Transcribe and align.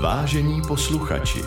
Vážení 0.00 0.62
posluchači, 0.68 1.42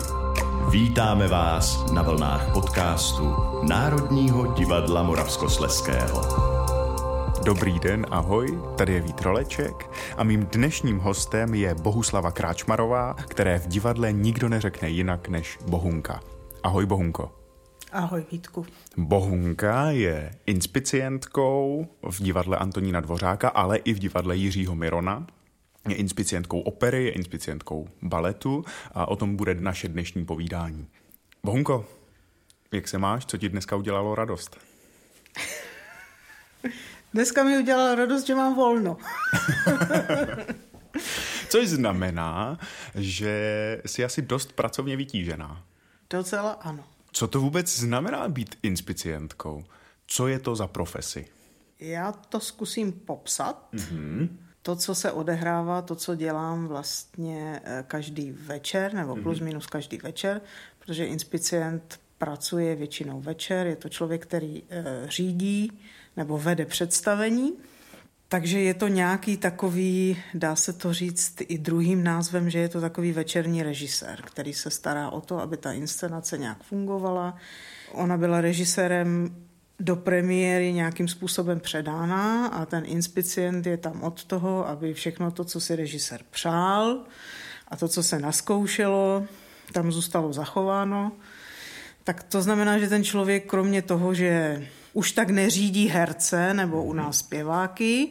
vítáme 0.70 1.28
vás 1.28 1.92
na 1.92 2.02
vlnách 2.02 2.52
podcastu 2.52 3.36
Národního 3.68 4.54
divadla 4.54 5.02
Moravskosleského. 5.02 6.22
Dobrý 7.44 7.78
den, 7.78 8.06
ahoj, 8.10 8.58
tady 8.78 8.92
je 8.92 9.00
Vítroleček 9.00 9.90
a 10.16 10.24
mým 10.24 10.46
dnešním 10.46 10.98
hostem 10.98 11.54
je 11.54 11.74
Bohuslava 11.74 12.30
Kráčmarová, 12.30 13.14
které 13.14 13.58
v 13.58 13.66
divadle 13.66 14.12
nikdo 14.12 14.48
neřekne 14.48 14.88
jinak 14.88 15.28
než 15.28 15.58
Bohunka. 15.68 16.20
Ahoj 16.62 16.86
Bohunko. 16.86 17.32
Ahoj 17.92 18.24
Vítku. 18.32 18.66
Bohunka 18.96 19.90
je 19.90 20.30
inspicientkou 20.46 21.86
v 22.10 22.22
divadle 22.22 22.56
Antonína 22.56 23.00
Dvořáka, 23.00 23.48
ale 23.48 23.76
i 23.76 23.92
v 23.92 23.98
divadle 23.98 24.36
Jiřího 24.36 24.74
Mirona. 24.74 25.26
Je 25.88 25.94
inspicientkou 25.94 26.60
opery, 26.60 27.04
je 27.04 27.10
inspicientkou 27.10 27.88
baletu 28.02 28.64
a 28.92 29.08
o 29.08 29.16
tom 29.16 29.36
bude 29.36 29.54
naše 29.54 29.88
dnešní 29.88 30.24
povídání. 30.24 30.86
Bohunko, 31.44 31.86
jak 32.72 32.88
se 32.88 32.98
máš? 32.98 33.26
Co 33.26 33.36
ti 33.36 33.48
dneska 33.48 33.76
udělalo 33.76 34.14
radost? 34.14 34.56
Dneska 37.14 37.44
mi 37.44 37.58
udělala 37.58 37.94
radost, 37.94 38.26
že 38.26 38.34
mám 38.34 38.54
volno. 38.54 38.96
Což 41.48 41.68
znamená, 41.68 42.58
že 42.94 43.82
jsi 43.86 44.04
asi 44.04 44.22
dost 44.22 44.52
pracovně 44.52 44.96
vytížená. 44.96 45.64
Docela 46.10 46.50
ano. 46.50 46.84
Co 47.12 47.28
to 47.28 47.40
vůbec 47.40 47.76
znamená 47.78 48.28
být 48.28 48.58
inspicientkou? 48.62 49.64
Co 50.06 50.28
je 50.28 50.38
to 50.38 50.56
za 50.56 50.66
profesi? 50.66 51.26
Já 51.80 52.12
to 52.12 52.40
zkusím 52.40 52.92
popsat. 52.92 53.68
Mm-hmm. 53.74 54.28
To, 54.62 54.76
co 54.76 54.94
se 54.94 55.12
odehrává, 55.12 55.82
to, 55.82 55.94
co 55.94 56.14
dělám 56.14 56.66
vlastně 56.66 57.60
eh, 57.64 57.84
každý 57.86 58.32
večer, 58.32 58.94
nebo 58.94 59.16
plus 59.16 59.38
mm-hmm. 59.38 59.44
minus 59.44 59.66
každý 59.66 59.96
večer, 59.96 60.40
protože 60.78 61.06
inspicient 61.06 62.00
pracuje 62.20 62.76
většinou 62.76 63.20
večer, 63.20 63.66
je 63.66 63.76
to 63.76 63.88
člověk, 63.88 64.22
který 64.22 64.62
e, 64.70 64.84
řídí 65.08 65.72
nebo 66.16 66.38
vede 66.38 66.66
představení, 66.66 67.52
takže 68.28 68.60
je 68.60 68.74
to 68.74 68.88
nějaký 68.88 69.36
takový, 69.36 70.16
dá 70.34 70.56
se 70.56 70.72
to 70.72 70.92
říct 70.92 71.36
i 71.40 71.58
druhým 71.58 72.04
názvem, 72.04 72.50
že 72.50 72.58
je 72.58 72.68
to 72.68 72.80
takový 72.80 73.12
večerní 73.12 73.62
režisér, 73.62 74.22
který 74.22 74.52
se 74.52 74.70
stará 74.70 75.10
o 75.10 75.20
to, 75.20 75.40
aby 75.40 75.56
ta 75.56 75.72
inscenace 75.72 76.38
nějak 76.38 76.62
fungovala. 76.62 77.36
Ona 77.92 78.16
byla 78.16 78.40
režisérem 78.40 79.36
do 79.80 79.96
premiéry 79.96 80.72
nějakým 80.72 81.08
způsobem 81.08 81.60
předána 81.60 82.46
a 82.46 82.66
ten 82.66 82.82
inspicient 82.86 83.66
je 83.66 83.76
tam 83.76 84.02
od 84.02 84.24
toho, 84.24 84.68
aby 84.68 84.94
všechno 84.94 85.30
to, 85.30 85.44
co 85.44 85.60
si 85.60 85.76
režisér 85.76 86.20
přál 86.30 86.98
a 87.68 87.76
to, 87.76 87.88
co 87.88 88.02
se 88.02 88.18
naskoušelo, 88.18 89.24
tam 89.72 89.92
zůstalo 89.92 90.32
zachováno. 90.32 91.12
Tak 92.04 92.22
to 92.22 92.42
znamená, 92.42 92.78
že 92.78 92.88
ten 92.88 93.04
člověk 93.04 93.46
kromě 93.46 93.82
toho, 93.82 94.14
že 94.14 94.66
už 94.92 95.12
tak 95.12 95.30
neřídí 95.30 95.88
herce 95.88 96.54
nebo 96.54 96.84
u 96.84 96.92
nás 96.92 97.18
zpěváky 97.18 98.10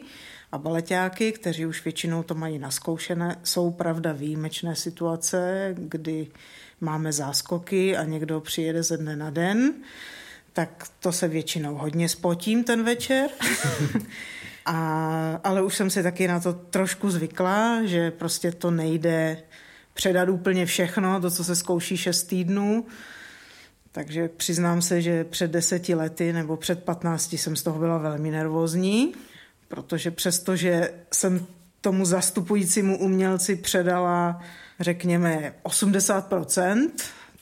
a 0.52 0.58
baletáky, 0.58 1.32
kteří 1.32 1.66
už 1.66 1.84
většinou 1.84 2.22
to 2.22 2.34
mají 2.34 2.58
naskoušené. 2.58 3.36
Jsou 3.42 3.70
pravda 3.70 4.12
výjimečné 4.12 4.76
situace, 4.76 5.70
kdy 5.78 6.26
máme 6.80 7.12
záskoky 7.12 7.96
a 7.96 8.04
někdo 8.04 8.40
přijede 8.40 8.82
ze 8.82 8.96
dne 8.96 9.16
na 9.16 9.30
den, 9.30 9.74
tak 10.60 10.88
to 11.00 11.12
se 11.12 11.28
většinou 11.28 11.74
hodně 11.74 12.08
spotím 12.08 12.64
ten 12.64 12.84
večer. 12.84 13.30
a, 14.66 15.40
ale 15.44 15.62
už 15.62 15.76
jsem 15.76 15.90
si 15.90 16.02
taky 16.02 16.28
na 16.28 16.40
to 16.40 16.52
trošku 16.52 17.10
zvykla, 17.10 17.84
že 17.84 18.10
prostě 18.10 18.52
to 18.52 18.70
nejde 18.70 19.42
předat 19.94 20.28
úplně 20.28 20.66
všechno, 20.66 21.20
to, 21.20 21.30
co 21.30 21.44
se 21.44 21.56
zkouší 21.56 21.96
šest 21.96 22.22
týdnů, 22.22 22.86
takže 23.92 24.28
přiznám 24.28 24.82
se, 24.82 25.02
že 25.02 25.24
před 25.24 25.50
deseti 25.50 25.94
lety 25.94 26.32
nebo 26.32 26.56
před 26.56 26.84
patnácti 26.84 27.38
jsem 27.38 27.56
z 27.56 27.62
toho 27.62 27.78
byla 27.78 27.98
velmi 27.98 28.30
nervózní, 28.30 29.14
protože 29.68 30.10
přesto, 30.10 30.56
že 30.56 30.92
jsem 31.12 31.46
tomu 31.80 32.04
zastupujícímu 32.04 32.98
umělci 32.98 33.56
předala, 33.56 34.40
řekněme, 34.80 35.54
80%, 35.64 36.90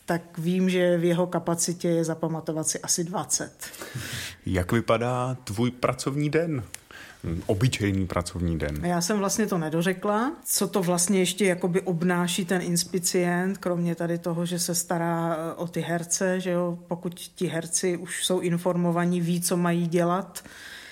tak 0.09 0.39
vím, 0.39 0.71
že 0.71 0.97
v 0.97 1.05
jeho 1.05 1.27
kapacitě 1.27 1.89
je 1.89 2.05
zapamatovat 2.05 2.69
si 2.69 2.81
asi 2.81 3.05
20. 3.05 3.53
Jak 4.47 4.73
vypadá 4.73 5.37
tvůj 5.45 5.71
pracovní 5.71 6.31
den? 6.31 6.63
obyčejný 7.47 8.07
pracovní 8.07 8.59
den. 8.59 8.85
Já 8.85 9.01
jsem 9.01 9.19
vlastně 9.19 9.47
to 9.47 9.59
nedořekla. 9.59 10.33
Co 10.45 10.69
to 10.69 10.83
vlastně 10.83 11.19
ještě 11.19 11.47
jakoby 11.47 11.81
obnáší 11.81 12.45
ten 12.45 12.63
inspicient, 12.63 13.59
kromě 13.59 13.95
tady 13.95 14.19
toho, 14.19 14.47
že 14.47 14.59
se 14.59 14.75
stará 14.75 15.37
eh, 15.37 15.55
o 15.55 15.67
ty 15.67 15.81
herce, 15.81 16.41
že 16.41 16.51
jo, 16.51 16.79
pokud 16.89 17.15
ti 17.15 17.47
herci 17.47 17.97
už 17.97 18.25
jsou 18.27 18.41
informovaní, 18.41 19.21
ví, 19.21 19.41
co 19.41 19.57
mají 19.57 19.87
dělat, 19.87 20.45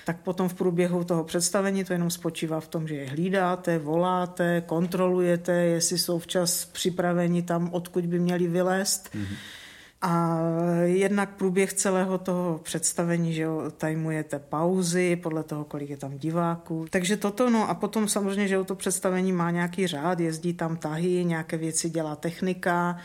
tak 0.07 0.21
potom 0.23 0.49
v 0.49 0.53
průběhu 0.53 1.03
toho 1.03 1.23
představení 1.23 1.83
to 1.83 1.93
jenom 1.93 2.09
spočívá 2.09 2.59
v 2.59 2.67
tom, 2.67 2.87
že 2.87 2.95
je 2.95 3.09
hlídáte, 3.09 3.77
voláte, 3.77 4.63
kontrolujete, 4.65 5.51
jestli 5.51 5.97
jsou 5.97 6.19
včas 6.19 6.65
připraveni 6.65 7.41
tam, 7.41 7.69
odkud 7.73 8.05
by 8.05 8.19
měli 8.19 8.47
vylézt. 8.47 9.09
Mm-hmm 9.15 9.35
a 10.01 10.39
jednak 10.83 11.35
průběh 11.35 11.73
celého 11.73 12.17
toho 12.17 12.59
představení, 12.63 13.33
že 13.33 13.41
jo, 13.41 13.71
tajmujete 13.77 14.39
pauzy 14.39 15.15
podle 15.15 15.43
toho, 15.43 15.65
kolik 15.65 15.89
je 15.89 15.97
tam 15.97 16.17
diváků. 16.17 16.85
Takže 16.89 17.17
toto, 17.17 17.49
no 17.49 17.69
a 17.69 17.73
potom 17.73 18.07
samozřejmě, 18.07 18.47
že 18.47 18.63
to 18.63 18.75
představení 18.75 19.31
má 19.31 19.51
nějaký 19.51 19.87
řád, 19.87 20.19
jezdí 20.19 20.53
tam 20.53 20.77
tahy, 20.77 21.25
nějaké 21.25 21.57
věci 21.57 21.89
dělá 21.89 22.15
technika, 22.15 22.97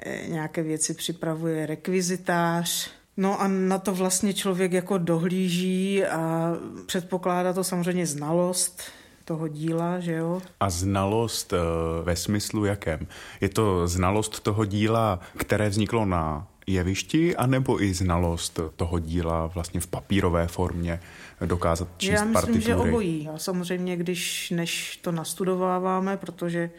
eh, 0.00 0.28
nějaké 0.28 0.62
věci 0.62 0.94
připravuje 0.94 1.66
rekvizitář, 1.66 2.90
No 3.18 3.40
a 3.40 3.48
na 3.48 3.78
to 3.78 3.94
vlastně 3.94 4.34
člověk 4.34 4.72
jako 4.72 4.98
dohlíží 4.98 6.04
a 6.04 6.52
předpokládá 6.86 7.52
to 7.52 7.64
samozřejmě 7.64 8.06
znalost 8.06 8.82
toho 9.24 9.48
díla, 9.48 10.00
že 10.00 10.12
jo? 10.12 10.42
A 10.60 10.70
znalost 10.70 11.52
eh, 11.52 11.56
ve 12.02 12.16
smyslu 12.16 12.64
jakém? 12.64 13.06
Je 13.40 13.48
to 13.48 13.88
znalost 13.88 14.40
toho 14.40 14.64
díla, 14.64 15.20
které 15.36 15.68
vzniklo 15.68 16.04
na 16.04 16.46
jevišti, 16.66 17.36
anebo 17.36 17.82
i 17.82 17.94
znalost 17.94 18.60
toho 18.76 18.98
díla 18.98 19.46
vlastně 19.46 19.80
v 19.80 19.86
papírové 19.86 20.46
formě 20.46 21.00
dokázat 21.46 21.88
číst 21.96 22.10
Já 22.10 22.20
myslím, 22.20 22.32
partitury? 22.32 22.64
že 22.64 22.76
obojí. 22.76 23.28
A 23.28 23.38
samozřejmě, 23.38 23.96
když 23.96 24.50
než 24.50 24.96
to 24.96 25.12
nastudováváme, 25.12 26.16
protože 26.16 26.70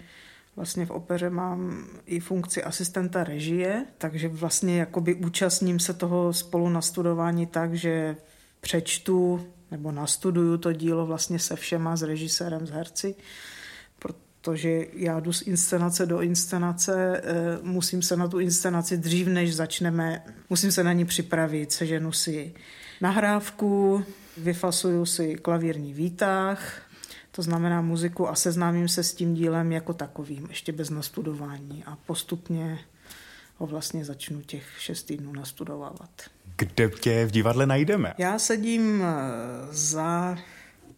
vlastně 0.59 0.86
v 0.86 0.92
opeře 0.92 1.30
mám 1.30 1.88
i 2.06 2.20
funkci 2.20 2.64
asistenta 2.64 3.24
režie, 3.24 3.86
takže 3.97 4.28
vlastně 4.28 4.80
jakoby 4.80 5.16
účastním 5.16 5.80
se 5.80 5.94
toho 5.94 6.34
spolu 6.34 6.70
nastudování 6.70 7.46
tak, 7.46 7.74
že 7.74 8.16
přečtu 8.62 9.48
nebo 9.72 9.92
nastuduju 9.92 10.58
to 10.58 10.74
dílo 10.74 11.06
vlastně 11.06 11.40
se 11.40 11.56
všema, 11.56 11.96
s 11.96 12.02
režisérem, 12.02 12.68
s 12.68 12.69
herci, 12.69 13.16
protože 14.00 14.86
já 14.94 15.19
jdu 15.19 15.34
z 15.34 15.42
inscenace 15.42 16.06
do 16.06 16.22
inscenace, 16.22 17.22
eh, 17.24 17.24
musím 17.62 18.02
se 18.02 18.18
na 18.18 18.28
tu 18.28 18.40
inscenaci 18.40 18.98
dřív, 18.98 19.28
než 19.28 19.56
začneme, 19.56 20.24
musím 20.50 20.72
se 20.72 20.84
na 20.84 20.94
ní 20.94 21.06
připravit, 21.06 21.72
seženu 21.72 22.12
si 22.12 22.53
nahrávku, 23.02 24.03
vyfasuju 24.38 25.06
si 25.06 25.36
klavírní 25.36 25.94
výtah, 25.94 26.89
to 27.40 27.44
znamená 27.44 27.82
muziku 27.82 28.30
a 28.30 28.36
seznámím 28.36 28.88
se 28.88 29.04
s 29.04 29.14
tím 29.14 29.34
dílem 29.34 29.72
jako 29.72 29.94
takovým, 29.94 30.48
ještě 30.50 30.72
bez 30.72 30.90
nastudování 30.90 31.84
a 31.86 31.98
postupně 32.06 32.80
ho 33.58 33.68
vlastně 33.68 34.06
začnu 34.06 34.42
těch 34.42 34.64
šest 34.80 35.04
týdnů 35.04 35.34
nastudovávat. 35.34 36.10
Kde 36.56 36.90
tě 36.90 37.26
v 37.26 37.32
divadle 37.32 37.66
najdeme? 37.66 38.14
Já 38.18 38.40
sedím 38.40 39.04
eh, 39.04 39.08
za 39.72 40.38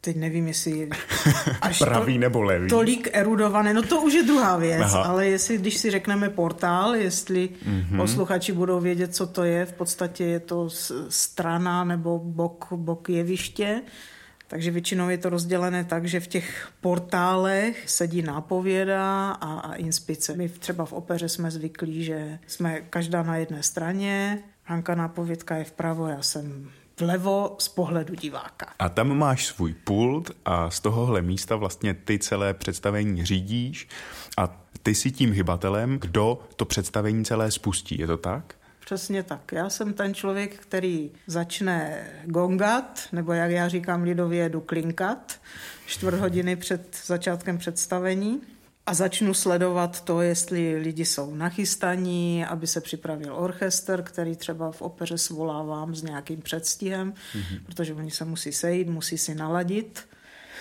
teď 0.02 0.16
nevím, 0.16 0.48
jestli 0.48 0.90
až 1.62 1.80
pravý 1.80 2.14
to, 2.14 2.20
nebo 2.20 2.42
levý. 2.42 2.70
Tolik 2.70 3.10
erudované, 3.14 3.74
no 3.74 3.82
to 3.82 4.02
už 4.02 4.14
je 4.14 4.24
druhá 4.24 4.58
věc, 4.58 4.82
Aha. 4.82 5.04
ale 5.04 5.28
jestli, 5.28 5.58
když 5.58 5.78
si 5.78 5.92
řekneme 5.92 6.30
portál, 6.30 6.96
jestli 6.96 7.50
mm-hmm. 7.50 7.98
posluchači 7.98 8.52
budou 8.52 8.80
vědět, 8.80 9.16
co 9.16 9.28
to 9.28 9.44
je, 9.44 9.66
v 9.66 9.74
podstatě 9.74 10.24
je 10.24 10.40
to 10.40 10.70
strana 11.10 11.84
nebo 11.84 12.20
bok, 12.20 12.68
bok 12.72 13.10
jeviště, 13.10 13.82
takže 14.52 14.72
většinou 14.72 15.10
je 15.10 15.18
to 15.18 15.30
rozdělené 15.30 15.84
tak, 15.84 16.06
že 16.06 16.20
v 16.20 16.28
těch 16.28 16.70
portálech 16.82 17.90
sedí 17.90 18.22
nápověda 18.22 19.32
a, 19.32 19.60
a 19.60 19.74
inspice. 19.74 20.36
My 20.36 20.50
třeba 20.50 20.86
v 20.86 20.94
opeře 20.94 21.30
jsme 21.30 21.52
zvyklí, 21.52 22.04
že 22.04 22.40
jsme 22.48 22.82
každá 22.82 23.24
na 23.24 23.36
jedné 23.36 23.64
straně, 23.64 24.44
Hanka 24.64 24.96
nápovědka 24.96 25.56
je 25.56 25.64
vpravo, 25.64 26.08
já 26.08 26.22
jsem 26.22 26.70
vlevo 27.00 27.56
z 27.60 27.68
pohledu 27.68 28.16
diváka. 28.16 28.74
A 28.80 28.90
tam 28.90 29.18
máš 29.18 29.46
svůj 29.46 29.74
pult 29.74 30.32
a 30.46 30.70
z 30.70 30.80
tohohle 30.80 31.22
místa 31.22 31.56
vlastně 31.56 31.94
ty 31.94 32.20
celé 32.20 32.54
představení 32.54 33.26
řídíš 33.26 33.88
a 34.38 34.62
ty 34.84 34.96
si 34.96 35.12
tím 35.12 35.34
hybatelem, 35.34 36.00
kdo 36.00 36.40
to 36.56 36.66
představení 36.66 37.26
celé 37.26 37.52
spustí, 37.52 38.00
je 38.00 38.08
to 38.08 38.18
tak? 38.18 38.56
Přesně 38.86 39.24
tak. 39.24 39.52
Já 39.52 39.70
jsem 39.70 39.94
ten 39.94 40.14
člověk, 40.14 40.56
který 40.60 41.12
začne 41.28 42.08
gongat, 42.26 43.00
nebo 43.12 43.34
jak 43.34 43.52
já 43.52 43.68
říkám 43.68 44.04
lidově, 44.04 44.50
jdu 44.50 44.62
klinkat, 44.62 45.42
čtvrt 45.86 46.20
hodiny 46.20 46.56
před 46.56 46.98
začátkem 47.06 47.58
představení. 47.58 48.42
a 48.86 48.94
začnu 48.94 49.34
sledovat 49.34 50.02
to, 50.04 50.22
jestli 50.22 50.76
lidi 50.76 51.06
jsou 51.06 51.36
nachystaní, 51.36 52.46
aby 52.46 52.68
se 52.68 52.82
připravil 52.82 53.36
orchestr, 53.36 54.02
který 54.02 54.36
třeba 54.36 54.72
v 54.72 54.82
opeře 54.82 55.18
svolávám 55.18 55.96
s 55.96 56.04
nějakým 56.04 56.42
předstihem, 56.42 57.14
mm-hmm. 57.14 57.60
protože 57.66 57.94
oni 57.94 58.12
se 58.12 58.26
musí 58.26 58.52
sejít, 58.52 58.90
musí 58.90 59.18
si 59.18 59.36
naladit. 59.36 60.08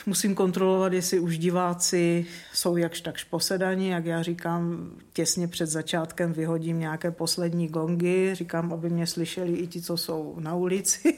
Musím 0.06 0.35
kontrolovat, 0.35 0.93
jestli 0.93 1.20
už 1.20 1.38
diváci 1.38 2.26
jsou 2.52 2.76
jakž 2.76 3.00
takž 3.00 3.25
posedaní, 3.25 3.88
jak 3.88 4.05
já 4.05 4.23
říkám, 4.23 4.91
těsně 5.12 5.49
před 5.49 5.67
začátkem 5.67 6.32
vyhodím 6.32 6.81
nějaké 6.81 7.11
poslední 7.11 7.69
gongy, 7.69 8.35
říkám, 8.35 8.73
aby 8.73 8.91
mě 8.91 9.06
slyšeli 9.06 9.52
i 9.52 9.67
ti, 9.67 9.82
co 9.82 9.97
jsou 9.97 10.37
na 10.41 10.55
ulici. 10.55 11.17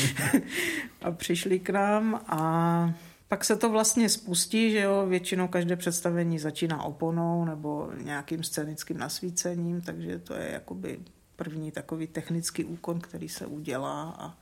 A 1.02 1.10
přišli 1.10 1.58
k 1.58 1.70
nám. 1.70 2.20
A 2.26 2.94
pak 3.28 3.44
se 3.44 3.56
to 3.56 3.70
vlastně 3.70 4.08
spustí, 4.08 4.70
že 4.70 4.80
jo, 4.80 5.06
většinou 5.08 5.48
každé 5.48 5.76
představení 5.76 6.38
začíná 6.38 6.82
oponou 6.82 7.44
nebo 7.44 7.90
nějakým 8.02 8.42
scénickým 8.42 8.98
nasvícením, 8.98 9.80
takže 9.80 10.18
to 10.18 10.34
je 10.34 10.50
jakoby 10.52 10.98
první 11.36 11.72
takový 11.72 12.06
technický 12.06 12.64
úkon, 12.64 13.00
který 13.00 13.28
se 13.28 13.46
udělá 13.46 14.16
a 14.18 14.38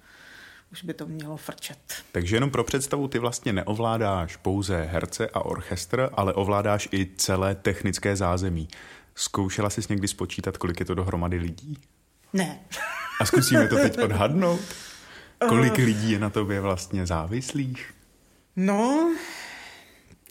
už 0.73 0.85
by 0.85 0.95
to 0.95 1.07
mělo 1.07 1.37
frčet. 1.37 1.79
Takže 2.13 2.37
jenom 2.37 2.51
pro 2.51 2.65
představu, 2.65 3.09
ty 3.09 3.19
vlastně 3.19 3.53
neovládáš 3.53 4.37
pouze 4.37 4.83
herce 4.83 5.29
a 5.29 5.41
orchestr, 5.41 6.11
ale 6.13 6.35
ovládáš 6.35 6.89
i 6.93 7.07
celé 7.17 7.55
technické 7.55 8.17
zázemí. 8.17 8.69
Zkoušela 9.15 9.71
jsi 9.71 9.81
někdy 9.89 10.09
spočítat, 10.09 10.57
kolik 10.57 10.81
je 10.81 10.87
to 10.87 10.95
dohromady 10.95 11.37
lidí? 11.37 11.79
Ne. 12.33 12.61
A 13.21 13.25
zkusíme 13.25 13.69
to 13.69 13.77
teď 13.77 13.99
odhadnout? 13.99 14.61
Kolik 15.49 15.77
lidí 15.77 16.11
je 16.11 16.19
na 16.19 16.31
tobě 16.31 16.61
vlastně 16.61 17.07
závislých? 17.07 17.95
No, 18.57 19.11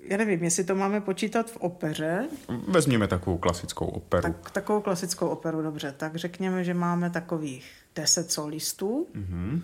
já 0.04 0.18
nevím, 0.18 0.44
jestli 0.44 0.64
to 0.64 0.76
máme 0.76 1.02
počítat 1.02 1.52
v 1.52 1.58
opeře. 1.58 2.28
Vezměme 2.68 3.08
takovou 3.08 3.38
klasickou 3.38 3.86
operu. 3.86 4.22
Tak, 4.22 4.52
takovou 4.52 4.82
klasickou 4.82 5.28
operu, 5.28 5.62
dobře. 5.62 5.94
Tak 5.98 6.16
řekněme, 6.16 6.64
že 6.64 6.74
máme 6.74 7.10
takových 7.10 7.72
10 7.96 8.32
solistů. 8.32 9.08
Mm-hmm. 9.16 9.62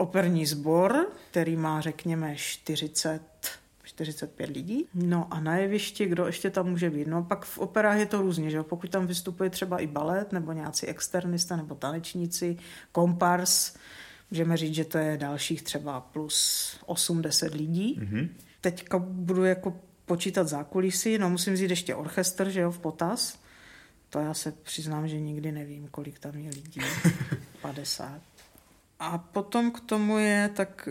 Operní 0.00 0.46
sbor, 0.46 1.06
který 1.30 1.56
má, 1.56 1.80
řekněme, 1.80 2.36
40 2.36 3.20
45 3.82 4.50
lidí. 4.50 4.86
No 4.94 5.26
a 5.30 5.40
na 5.40 5.56
jevišti, 5.56 6.06
kdo 6.06 6.26
ještě 6.26 6.50
tam 6.50 6.70
může 6.70 6.90
být? 6.90 7.06
No 7.06 7.24
pak 7.24 7.44
v 7.44 7.58
operách 7.58 7.98
je 7.98 8.06
to 8.06 8.22
různě, 8.22 8.50
že 8.50 8.62
pokud 8.62 8.90
tam 8.90 9.06
vystupuje 9.06 9.50
třeba 9.50 9.78
i 9.78 9.86
balet, 9.86 10.32
nebo 10.32 10.52
nějací 10.52 10.86
externista, 10.86 11.56
nebo 11.56 11.74
tanečníci, 11.74 12.56
kompars, 12.92 13.74
Můžeme 14.30 14.56
říct, 14.56 14.74
že 14.74 14.84
to 14.84 14.98
je 14.98 15.16
dalších 15.16 15.62
třeba 15.62 16.00
plus 16.00 16.76
8-10 16.86 17.54
lidí. 17.54 18.00
Mm-hmm. 18.00 18.28
Teďka 18.60 18.98
budu 18.98 19.44
jako 19.44 19.80
počítat 20.06 20.48
zákulisí, 20.48 21.18
no 21.18 21.30
musím 21.30 21.56
říct 21.56 21.70
ještě 21.70 21.94
orchestr, 21.94 22.50
že 22.50 22.60
jo, 22.60 22.70
v 22.70 22.78
potaz. 22.78 23.38
To 24.10 24.18
já 24.18 24.34
se 24.34 24.52
přiznám, 24.52 25.08
že 25.08 25.20
nikdy 25.20 25.52
nevím, 25.52 25.88
kolik 25.88 26.18
tam 26.18 26.36
je 26.36 26.50
lidí. 26.50 26.80
50. 27.62 28.20
A 29.00 29.18
potom 29.18 29.70
k 29.70 29.80
tomu 29.80 30.18
je 30.18 30.50
tak, 30.56 30.88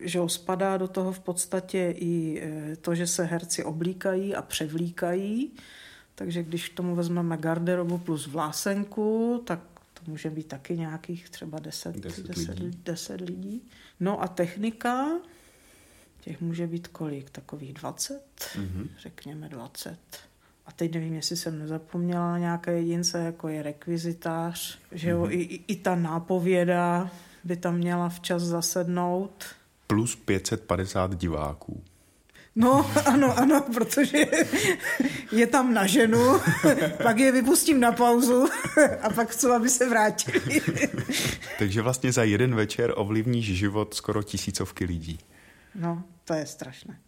že 0.00 0.18
jo, 0.18 0.28
spadá 0.28 0.76
do 0.76 0.88
toho 0.88 1.12
v 1.12 1.20
podstatě 1.20 1.94
i 1.96 2.42
eh, 2.42 2.76
to, 2.76 2.94
že 2.94 3.06
se 3.06 3.24
herci 3.24 3.64
oblíkají 3.64 4.34
a 4.34 4.42
převlíkají. 4.42 5.50
Takže 6.14 6.42
když 6.42 6.68
k 6.68 6.74
tomu 6.74 6.94
vezmeme 6.94 7.36
garderobu 7.36 7.98
plus 7.98 8.26
vlásenku, 8.26 9.42
tak 9.46 9.60
to 9.94 10.10
může 10.10 10.30
být 10.30 10.46
taky 10.46 10.78
nějakých 10.78 11.30
třeba 11.30 11.58
10, 11.58 11.96
10, 11.96 12.26
10, 12.26 12.58
lidí. 12.58 12.78
10 12.84 13.20
lidí. 13.20 13.62
No 14.00 14.22
a 14.22 14.28
technika, 14.28 15.08
těch 16.20 16.40
může 16.40 16.66
být 16.66 16.88
kolik? 16.88 17.30
Takových 17.30 17.72
20? 17.72 18.22
Mm-hmm. 18.38 18.88
Řekněme 18.98 19.48
20. 19.48 19.98
A 20.66 20.72
teď 20.72 20.94
nevím, 20.94 21.14
jestli 21.14 21.36
jsem 21.36 21.58
nezapomněla 21.58 22.38
nějaké 22.38 22.72
jedince, 22.72 23.18
jako 23.18 23.48
je 23.48 23.62
rekvizitář, 23.62 24.78
že 24.92 25.10
jo, 25.10 25.22
mm-hmm. 25.22 25.40
i, 25.40 25.60
i 25.66 25.76
ta 25.76 25.94
nápověda 25.94 27.10
by 27.44 27.56
tam 27.56 27.76
měla 27.76 28.08
včas 28.08 28.42
zasednout. 28.42 29.44
Plus 29.86 30.16
550 30.16 31.14
diváků. 31.14 31.82
No, 32.56 32.90
ano, 33.06 33.38
ano, 33.38 33.64
protože 33.74 34.18
je 35.32 35.46
tam 35.46 35.74
na 35.74 35.86
ženu, 35.86 36.40
pak 37.02 37.18
je 37.18 37.32
vypustím 37.32 37.80
na 37.80 37.92
pauzu 37.92 38.48
a 39.02 39.10
pak 39.10 39.30
chci, 39.30 39.46
aby 39.46 39.68
se 39.68 39.88
vrátili. 39.88 40.60
Takže 41.58 41.82
vlastně 41.82 42.12
za 42.12 42.24
jeden 42.24 42.54
večer 42.54 42.92
ovlivníš 42.96 43.46
život 43.46 43.94
skoro 43.94 44.22
tisícovky 44.22 44.84
lidí. 44.84 45.18
No, 45.74 46.02
to 46.24 46.34
je 46.34 46.46
strašné. 46.46 46.98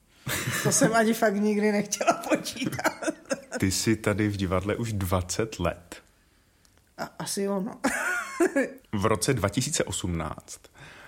To 0.63 0.73
jsem 0.73 0.95
ani 0.95 1.15
fakt 1.15 1.35
nikdy 1.35 1.73
nechtěla 1.73 2.13
počítat. 2.13 3.15
Ty 3.59 3.71
jsi 3.71 3.97
tady 3.97 4.29
v 4.29 4.37
divadle 4.37 4.77
už 4.77 4.93
20 4.93 5.59
let. 5.59 6.03
A, 6.99 7.11
asi 7.19 7.49
ono. 7.49 7.81
v 8.93 9.07
roce 9.07 9.35
2018 9.35 10.61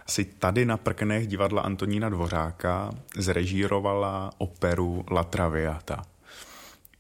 si 0.09 0.25
tady 0.25 0.65
na 0.65 0.77
prknech 0.77 1.27
divadla 1.27 1.63
Antonína 1.63 2.09
Dvořáka 2.09 2.91
zrežírovala 3.17 4.31
operu 4.39 5.05
La 5.11 5.25
Traviata. 5.25 6.03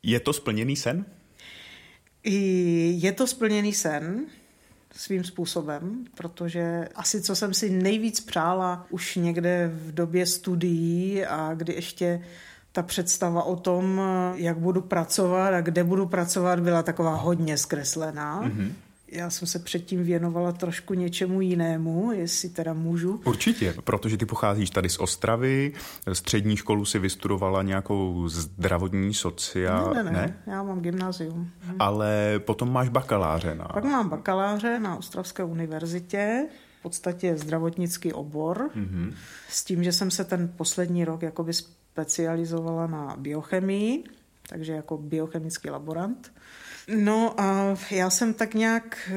Je 0.02 0.20
to 0.20 0.32
splněný 0.32 0.76
sen? 0.76 1.04
Je 2.24 3.12
to 3.12 3.26
splněný 3.26 3.72
sen 3.72 4.26
svým 4.92 5.24
způsobem, 5.24 6.04
protože 6.14 6.88
asi 6.94 7.22
co 7.22 7.36
jsem 7.36 7.54
si 7.54 7.70
nejvíc 7.70 8.20
přála 8.20 8.86
už 8.90 9.16
někde 9.16 9.70
v 9.74 9.94
době 9.94 10.26
studií 10.26 11.24
a 11.24 11.54
kdy 11.54 11.72
ještě 11.72 12.24
ta 12.72 12.82
představa 12.82 13.42
o 13.42 13.56
tom, 13.56 14.00
jak 14.34 14.58
budu 14.58 14.80
pracovat 14.80 15.54
a 15.54 15.60
kde 15.60 15.84
budu 15.84 16.06
pracovat, 16.06 16.60
byla 16.60 16.82
taková 16.82 17.14
hodně 17.14 17.58
zkreslená. 17.58 18.42
Mm-hmm 18.42 18.72
já 19.14 19.30
jsem 19.30 19.48
se 19.48 19.58
předtím 19.58 20.04
věnovala 20.04 20.52
trošku 20.52 20.94
něčemu 20.94 21.40
jinému, 21.40 22.12
jestli 22.12 22.48
teda 22.48 22.72
můžu. 22.72 23.20
Určitě, 23.24 23.74
protože 23.84 24.16
ty 24.16 24.26
pocházíš 24.26 24.70
tady 24.70 24.88
z 24.88 24.98
Ostravy, 24.98 25.72
střední 26.12 26.56
školu 26.56 26.84
si 26.84 26.98
vystudovala 26.98 27.62
nějakou 27.62 28.28
zdravotní 28.28 29.14
socia... 29.14 29.92
Ne, 29.94 30.02
ne, 30.04 30.10
ne, 30.10 30.12
ne? 30.12 30.38
já 30.46 30.62
mám 30.62 30.80
gymnázium. 30.80 31.50
Ale 31.78 32.34
potom 32.38 32.72
máš 32.72 32.88
bakaláře 32.88 33.54
na... 33.54 33.64
Pak 33.64 33.84
mám 33.84 34.08
bakaláře 34.08 34.78
na 34.78 34.96
Ostravské 34.96 35.44
univerzitě, 35.44 36.46
v 36.78 36.82
podstatě 36.82 37.36
zdravotnický 37.36 38.12
obor, 38.12 38.70
mm-hmm. 38.76 39.12
s 39.48 39.64
tím, 39.64 39.84
že 39.84 39.92
jsem 39.92 40.10
se 40.10 40.24
ten 40.24 40.52
poslední 40.56 41.04
rok 41.04 41.22
jakoby 41.22 41.52
specializovala 41.52 42.86
na 42.86 43.16
biochemii, 43.18 44.04
takže 44.48 44.72
jako 44.72 44.98
biochemický 44.98 45.70
laborant. 45.70 46.32
No 46.88 47.40
a 47.40 47.76
já 47.90 48.10
jsem 48.10 48.34
tak 48.34 48.54
nějak 48.54 49.12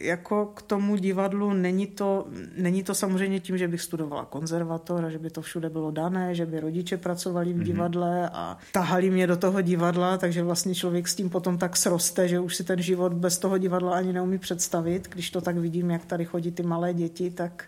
jako 0.00 0.46
k 0.46 0.62
tomu 0.62 0.96
divadlu, 0.96 1.52
není 1.52 1.86
to, 1.86 2.26
není 2.56 2.82
to 2.82 2.94
samozřejmě 2.94 3.40
tím, 3.40 3.58
že 3.58 3.68
bych 3.68 3.80
studovala 3.80 4.24
konzervator 4.24 5.04
a 5.04 5.10
že 5.10 5.18
by 5.18 5.30
to 5.30 5.42
všude 5.42 5.70
bylo 5.70 5.90
dané, 5.90 6.34
že 6.34 6.46
by 6.46 6.60
rodiče 6.60 6.96
pracovali 6.96 7.52
v 7.52 7.56
mhm. 7.56 7.64
divadle 7.64 8.30
a 8.32 8.58
tahali 8.72 9.10
mě 9.10 9.26
do 9.26 9.36
toho 9.36 9.60
divadla, 9.60 10.18
takže 10.18 10.42
vlastně 10.42 10.74
člověk 10.74 11.08
s 11.08 11.14
tím 11.14 11.30
potom 11.30 11.58
tak 11.58 11.76
sroste, 11.76 12.28
že 12.28 12.40
už 12.40 12.56
si 12.56 12.64
ten 12.64 12.82
život 12.82 13.12
bez 13.12 13.38
toho 13.38 13.58
divadla 13.58 13.96
ani 13.96 14.12
neumí 14.12 14.38
představit. 14.38 15.08
Když 15.08 15.30
to 15.30 15.40
tak 15.40 15.56
vidím, 15.56 15.90
jak 15.90 16.04
tady 16.04 16.24
chodí 16.24 16.52
ty 16.52 16.62
malé 16.62 16.94
děti, 16.94 17.30
tak 17.30 17.64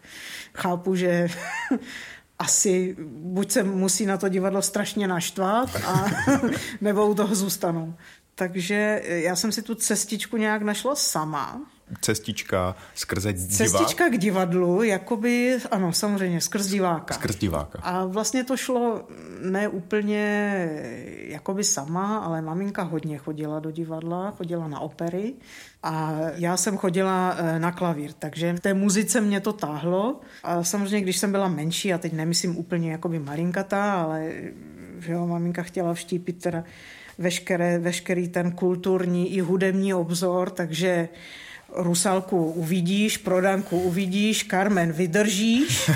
chápu, 0.54 0.94
že 0.94 1.28
asi 2.38 2.96
buď 3.08 3.50
se 3.50 3.62
musí 3.62 4.06
na 4.06 4.16
to 4.16 4.28
divadlo 4.28 4.62
strašně 4.62 5.08
naštvat, 5.08 5.76
a, 5.86 6.06
nebo 6.80 7.06
u 7.06 7.14
toho 7.14 7.34
zůstanou. 7.34 7.94
Takže 8.34 9.02
já 9.04 9.36
jsem 9.36 9.52
si 9.52 9.62
tu 9.62 9.74
cestičku 9.74 10.36
nějak 10.36 10.62
našla 10.62 10.94
sama. 10.94 11.60
Cestička 12.00 12.76
skrze 12.94 13.32
diváka? 13.32 13.56
Cestička 13.56 14.08
k 14.08 14.18
divadlu, 14.18 14.82
jakoby, 14.82 15.58
ano, 15.70 15.92
samozřejmě, 15.92 16.40
skrz 16.40 16.66
diváka. 16.66 17.14
Skrz 17.14 17.36
diváka. 17.36 17.78
A 17.82 18.04
vlastně 18.04 18.44
to 18.44 18.56
šlo 18.56 19.08
ne 19.42 19.68
úplně 19.68 20.68
jakoby 21.28 21.64
sama, 21.64 22.18
ale 22.18 22.42
maminka 22.42 22.82
hodně 22.82 23.18
chodila 23.18 23.60
do 23.60 23.70
divadla, 23.70 24.30
chodila 24.30 24.68
na 24.68 24.80
opery 24.80 25.34
a 25.82 26.12
já 26.34 26.56
jsem 26.56 26.76
chodila 26.76 27.36
eh, 27.38 27.58
na 27.58 27.72
klavír, 27.72 28.12
takže 28.12 28.52
v 28.52 28.60
té 28.60 28.74
muzice 28.74 29.20
mě 29.20 29.40
to 29.40 29.52
táhlo. 29.52 30.20
A 30.42 30.64
samozřejmě, 30.64 31.00
když 31.00 31.16
jsem 31.16 31.32
byla 31.32 31.48
menší, 31.48 31.92
a 31.92 31.98
teď 31.98 32.12
nemyslím 32.12 32.56
úplně 32.56 32.92
jakoby 32.92 33.18
malinkatá, 33.18 33.94
ale 33.94 34.32
že 34.98 35.12
jo, 35.12 35.26
maminka 35.26 35.62
chtěla 35.62 35.94
vštípit 35.94 36.42
teda 36.42 36.64
veškeré, 37.18 37.78
veškerý 37.78 38.28
ten 38.28 38.52
kulturní 38.52 39.34
i 39.34 39.40
hudební 39.40 39.94
obzor, 39.94 40.50
takže 40.50 41.08
Rusalku 41.76 42.50
uvidíš, 42.50 43.16
Prodanku 43.16 43.78
uvidíš, 43.78 44.46
Carmen 44.50 44.92
vydržíš. 44.92 45.90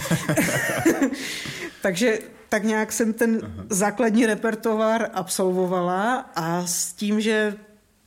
takže 1.82 2.18
tak 2.48 2.64
nějak 2.64 2.92
jsem 2.92 3.12
ten 3.12 3.40
Aha. 3.42 3.64
základní 3.70 4.26
repertoár 4.26 5.10
absolvovala 5.14 6.30
a 6.36 6.66
s 6.66 6.92
tím, 6.92 7.20
že 7.20 7.54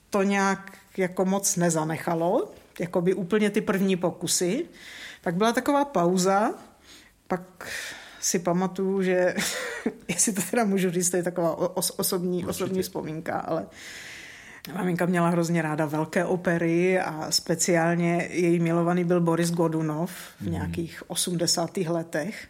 to 0.09 0.23
nějak 0.23 0.77
jako 0.97 1.25
moc 1.25 1.55
nezanechalo, 1.55 2.51
jako 2.79 3.01
by 3.01 3.13
úplně 3.13 3.49
ty 3.49 3.61
první 3.61 3.95
pokusy, 3.95 4.65
tak 5.21 5.35
byla 5.35 5.51
taková 5.51 5.85
pauza, 5.85 6.53
pak 7.27 7.67
si 8.21 8.39
pamatuju, 8.39 9.01
že, 9.01 9.35
jestli 10.07 10.33
to 10.33 10.41
teda 10.49 10.63
můžu 10.63 10.91
říct, 10.91 11.09
to 11.09 11.17
je 11.17 11.23
taková 11.23 11.77
os, 11.77 11.93
osobní, 11.97 12.45
osobní 12.45 12.81
vzpomínka, 12.81 13.39
ale 13.39 13.65
Maminka 14.73 15.05
měla 15.05 15.29
hrozně 15.29 15.61
ráda 15.61 15.85
velké 15.85 16.25
opery 16.25 16.99
a 16.99 17.31
speciálně 17.31 18.27
její 18.31 18.59
milovaný 18.59 19.03
byl 19.03 19.21
Boris 19.21 19.51
Godunov 19.51 20.11
v 20.11 20.41
mhm. 20.41 20.51
nějakých 20.51 21.03
80. 21.07 21.77
letech. 21.77 22.47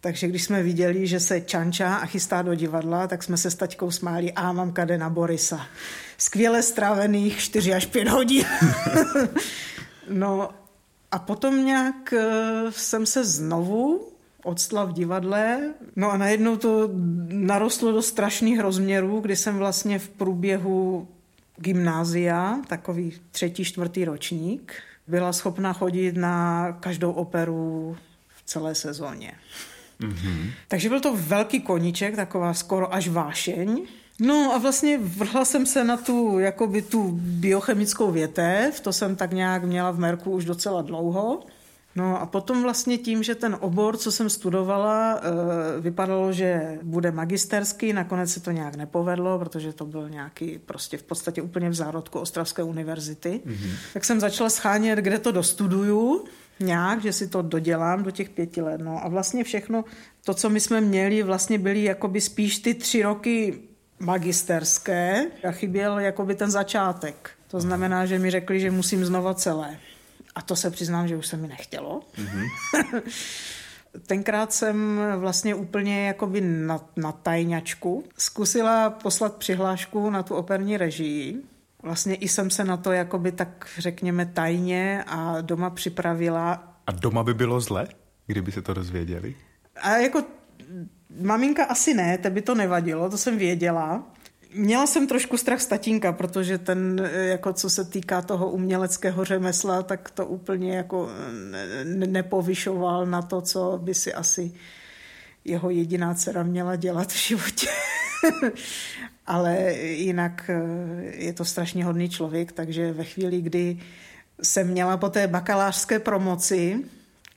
Takže 0.00 0.28
když 0.28 0.44
jsme 0.44 0.62
viděli, 0.62 1.06
že 1.06 1.20
se 1.20 1.40
čančá 1.40 1.94
a 1.94 2.06
chystá 2.06 2.42
do 2.42 2.54
divadla, 2.54 3.06
tak 3.06 3.22
jsme 3.22 3.36
se 3.36 3.50
s 3.50 3.54
taťkou 3.54 3.90
smáli 3.90 4.32
a 4.32 4.52
mamka 4.52 4.84
jde 4.84 4.98
na 4.98 5.10
Borisa. 5.10 5.66
Skvěle 6.18 6.62
strávených 6.62 7.38
4 7.38 7.74
až 7.74 7.86
5 7.86 8.08
hodin. 8.08 8.44
no 10.10 10.50
a 11.10 11.18
potom 11.18 11.66
nějak 11.66 12.12
eh, 12.12 12.72
jsem 12.72 13.06
se 13.06 13.24
znovu 13.24 14.08
odstla 14.48 14.84
v 14.84 14.92
divadle. 14.92 15.74
No 15.96 16.10
a 16.10 16.16
najednou 16.16 16.56
to 16.56 16.90
narostlo 17.28 17.92
do 17.92 18.02
strašných 18.02 18.60
rozměrů, 18.60 19.20
kdy 19.20 19.36
jsem 19.36 19.56
vlastně 19.56 19.98
v 19.98 20.08
průběhu 20.08 21.08
gymnázia, 21.56 22.60
takový 22.66 23.12
třetí, 23.30 23.64
čtvrtý 23.64 24.04
ročník, 24.04 24.72
byla 25.06 25.32
schopna 25.32 25.72
chodit 25.72 26.16
na 26.16 26.72
každou 26.80 27.12
operu 27.12 27.96
v 28.36 28.42
celé 28.44 28.74
sezóně. 28.74 29.32
Mm-hmm. 30.00 30.50
Takže 30.68 30.88
byl 30.88 31.00
to 31.00 31.16
velký 31.16 31.60
koníček, 31.60 32.16
taková 32.16 32.54
skoro 32.54 32.94
až 32.94 33.08
vášeň. 33.08 33.86
No 34.20 34.52
a 34.54 34.58
vlastně 34.58 34.98
vrhla 34.98 35.44
jsem 35.44 35.66
se 35.66 35.84
na 35.84 35.96
tu, 35.96 36.38
jakoby 36.38 36.82
tu 36.82 37.08
biochemickou 37.12 38.10
větev, 38.10 38.80
to 38.80 38.92
jsem 38.92 39.16
tak 39.16 39.32
nějak 39.32 39.64
měla 39.64 39.90
v 39.90 39.98
Merku 39.98 40.30
už 40.30 40.44
docela 40.44 40.82
dlouho. 40.82 41.40
No 41.98 42.20
a 42.20 42.26
potom 42.26 42.62
vlastně 42.62 42.98
tím, 42.98 43.22
že 43.22 43.34
ten 43.34 43.56
obor, 43.60 43.96
co 43.96 44.12
jsem 44.12 44.30
studovala, 44.30 45.20
eh, 45.20 45.80
vypadalo, 45.80 46.32
že 46.32 46.78
bude 46.82 47.12
magisterský, 47.12 47.92
nakonec 47.92 48.32
se 48.32 48.40
to 48.40 48.50
nějak 48.50 48.76
nepovedlo, 48.76 49.38
protože 49.38 49.72
to 49.72 49.86
byl 49.86 50.08
nějaký 50.08 50.58
prostě 50.58 50.96
v 50.98 51.02
podstatě 51.02 51.42
úplně 51.42 51.70
v 51.70 51.74
zárodku 51.74 52.18
Ostravské 52.18 52.62
univerzity, 52.62 53.40
mm-hmm. 53.46 53.70
tak 53.94 54.04
jsem 54.04 54.20
začala 54.20 54.50
schánět, 54.50 54.98
kde 54.98 55.18
to 55.18 55.32
dostuduju, 55.32 56.24
nějak, 56.60 57.02
že 57.02 57.12
si 57.12 57.28
to 57.28 57.42
dodělám 57.42 58.02
do 58.02 58.10
těch 58.10 58.30
pěti 58.30 58.62
let. 58.62 58.80
No 58.80 59.04
a 59.04 59.08
vlastně 59.08 59.44
všechno, 59.44 59.84
to, 60.24 60.34
co 60.34 60.50
my 60.50 60.60
jsme 60.60 60.80
měli, 60.80 61.22
vlastně 61.22 61.58
byly 61.58 61.84
jakoby 61.84 62.20
spíš 62.20 62.58
ty 62.58 62.74
tři 62.74 63.02
roky 63.02 63.58
magisterské 63.98 65.26
a 65.48 65.50
chyběl 65.50 65.98
jakoby 65.98 66.34
ten 66.34 66.50
začátek. 66.50 67.30
To 67.48 67.60
znamená, 67.60 68.06
že 68.06 68.18
mi 68.18 68.30
řekli, 68.30 68.60
že 68.60 68.70
musím 68.70 69.04
znova 69.04 69.34
celé. 69.34 69.78
A 70.38 70.42
to 70.42 70.56
se 70.56 70.70
přiznám, 70.70 71.08
že 71.08 71.16
už 71.16 71.26
se 71.26 71.36
mi 71.36 71.48
nechtělo. 71.48 72.00
Mm-hmm. 72.16 73.02
Tenkrát 74.06 74.52
jsem 74.52 75.00
vlastně 75.16 75.54
úplně 75.54 76.06
jakoby 76.06 76.40
na, 76.40 76.80
na 76.96 77.12
tajňačku 77.12 78.04
zkusila 78.18 78.90
poslat 78.90 79.36
přihlášku 79.36 80.10
na 80.10 80.22
tu 80.22 80.34
operní 80.34 80.76
režii. 80.76 81.42
Vlastně 81.82 82.14
i 82.14 82.28
jsem 82.28 82.50
se 82.50 82.64
na 82.64 82.76
to 82.76 82.92
jakoby 82.92 83.32
tak 83.32 83.68
řekněme 83.78 84.26
tajně 84.26 85.04
a 85.06 85.40
doma 85.40 85.70
připravila. 85.70 86.74
A 86.86 86.92
doma 86.92 87.24
by 87.24 87.34
bylo 87.34 87.60
zle, 87.60 87.88
kdyby 88.26 88.52
se 88.52 88.62
to 88.62 88.74
dozvěděli? 88.74 89.34
A 89.82 89.96
jako 89.96 90.22
maminka 91.20 91.64
asi 91.64 91.94
ne, 91.94 92.18
te 92.18 92.30
by 92.30 92.42
to 92.42 92.54
nevadilo, 92.54 93.10
to 93.10 93.18
jsem 93.18 93.38
věděla. 93.38 94.06
Měla 94.54 94.86
jsem 94.86 95.06
trošku 95.06 95.36
strach 95.36 95.60
z 95.60 95.66
tatínka, 95.66 96.12
protože 96.12 96.58
ten, 96.58 97.10
jako 97.12 97.52
co 97.52 97.70
se 97.70 97.84
týká 97.84 98.22
toho 98.22 98.50
uměleckého 98.50 99.24
řemesla, 99.24 99.82
tak 99.82 100.10
to 100.10 100.26
úplně 100.26 100.76
jako 100.76 101.10
nepovyšoval 101.84 103.06
na 103.06 103.22
to, 103.22 103.40
co 103.40 103.80
by 103.82 103.94
si 103.94 104.14
asi 104.14 104.52
jeho 105.44 105.70
jediná 105.70 106.14
dcera 106.14 106.42
měla 106.42 106.76
dělat 106.76 107.12
v 107.12 107.16
životě. 107.16 107.66
Ale 109.26 109.72
jinak 109.82 110.50
eh, 110.50 110.62
je 111.24 111.32
to 111.32 111.44
strašně 111.44 111.84
hodný 111.84 112.08
člověk, 112.08 112.52
takže 112.52 112.92
ve 112.92 113.04
chvíli, 113.04 113.40
kdy 113.40 113.78
jsem 114.42 114.68
měla 114.68 114.96
po 114.96 115.08
té 115.08 115.26
bakalářské 115.26 115.98
promoci, 115.98 116.84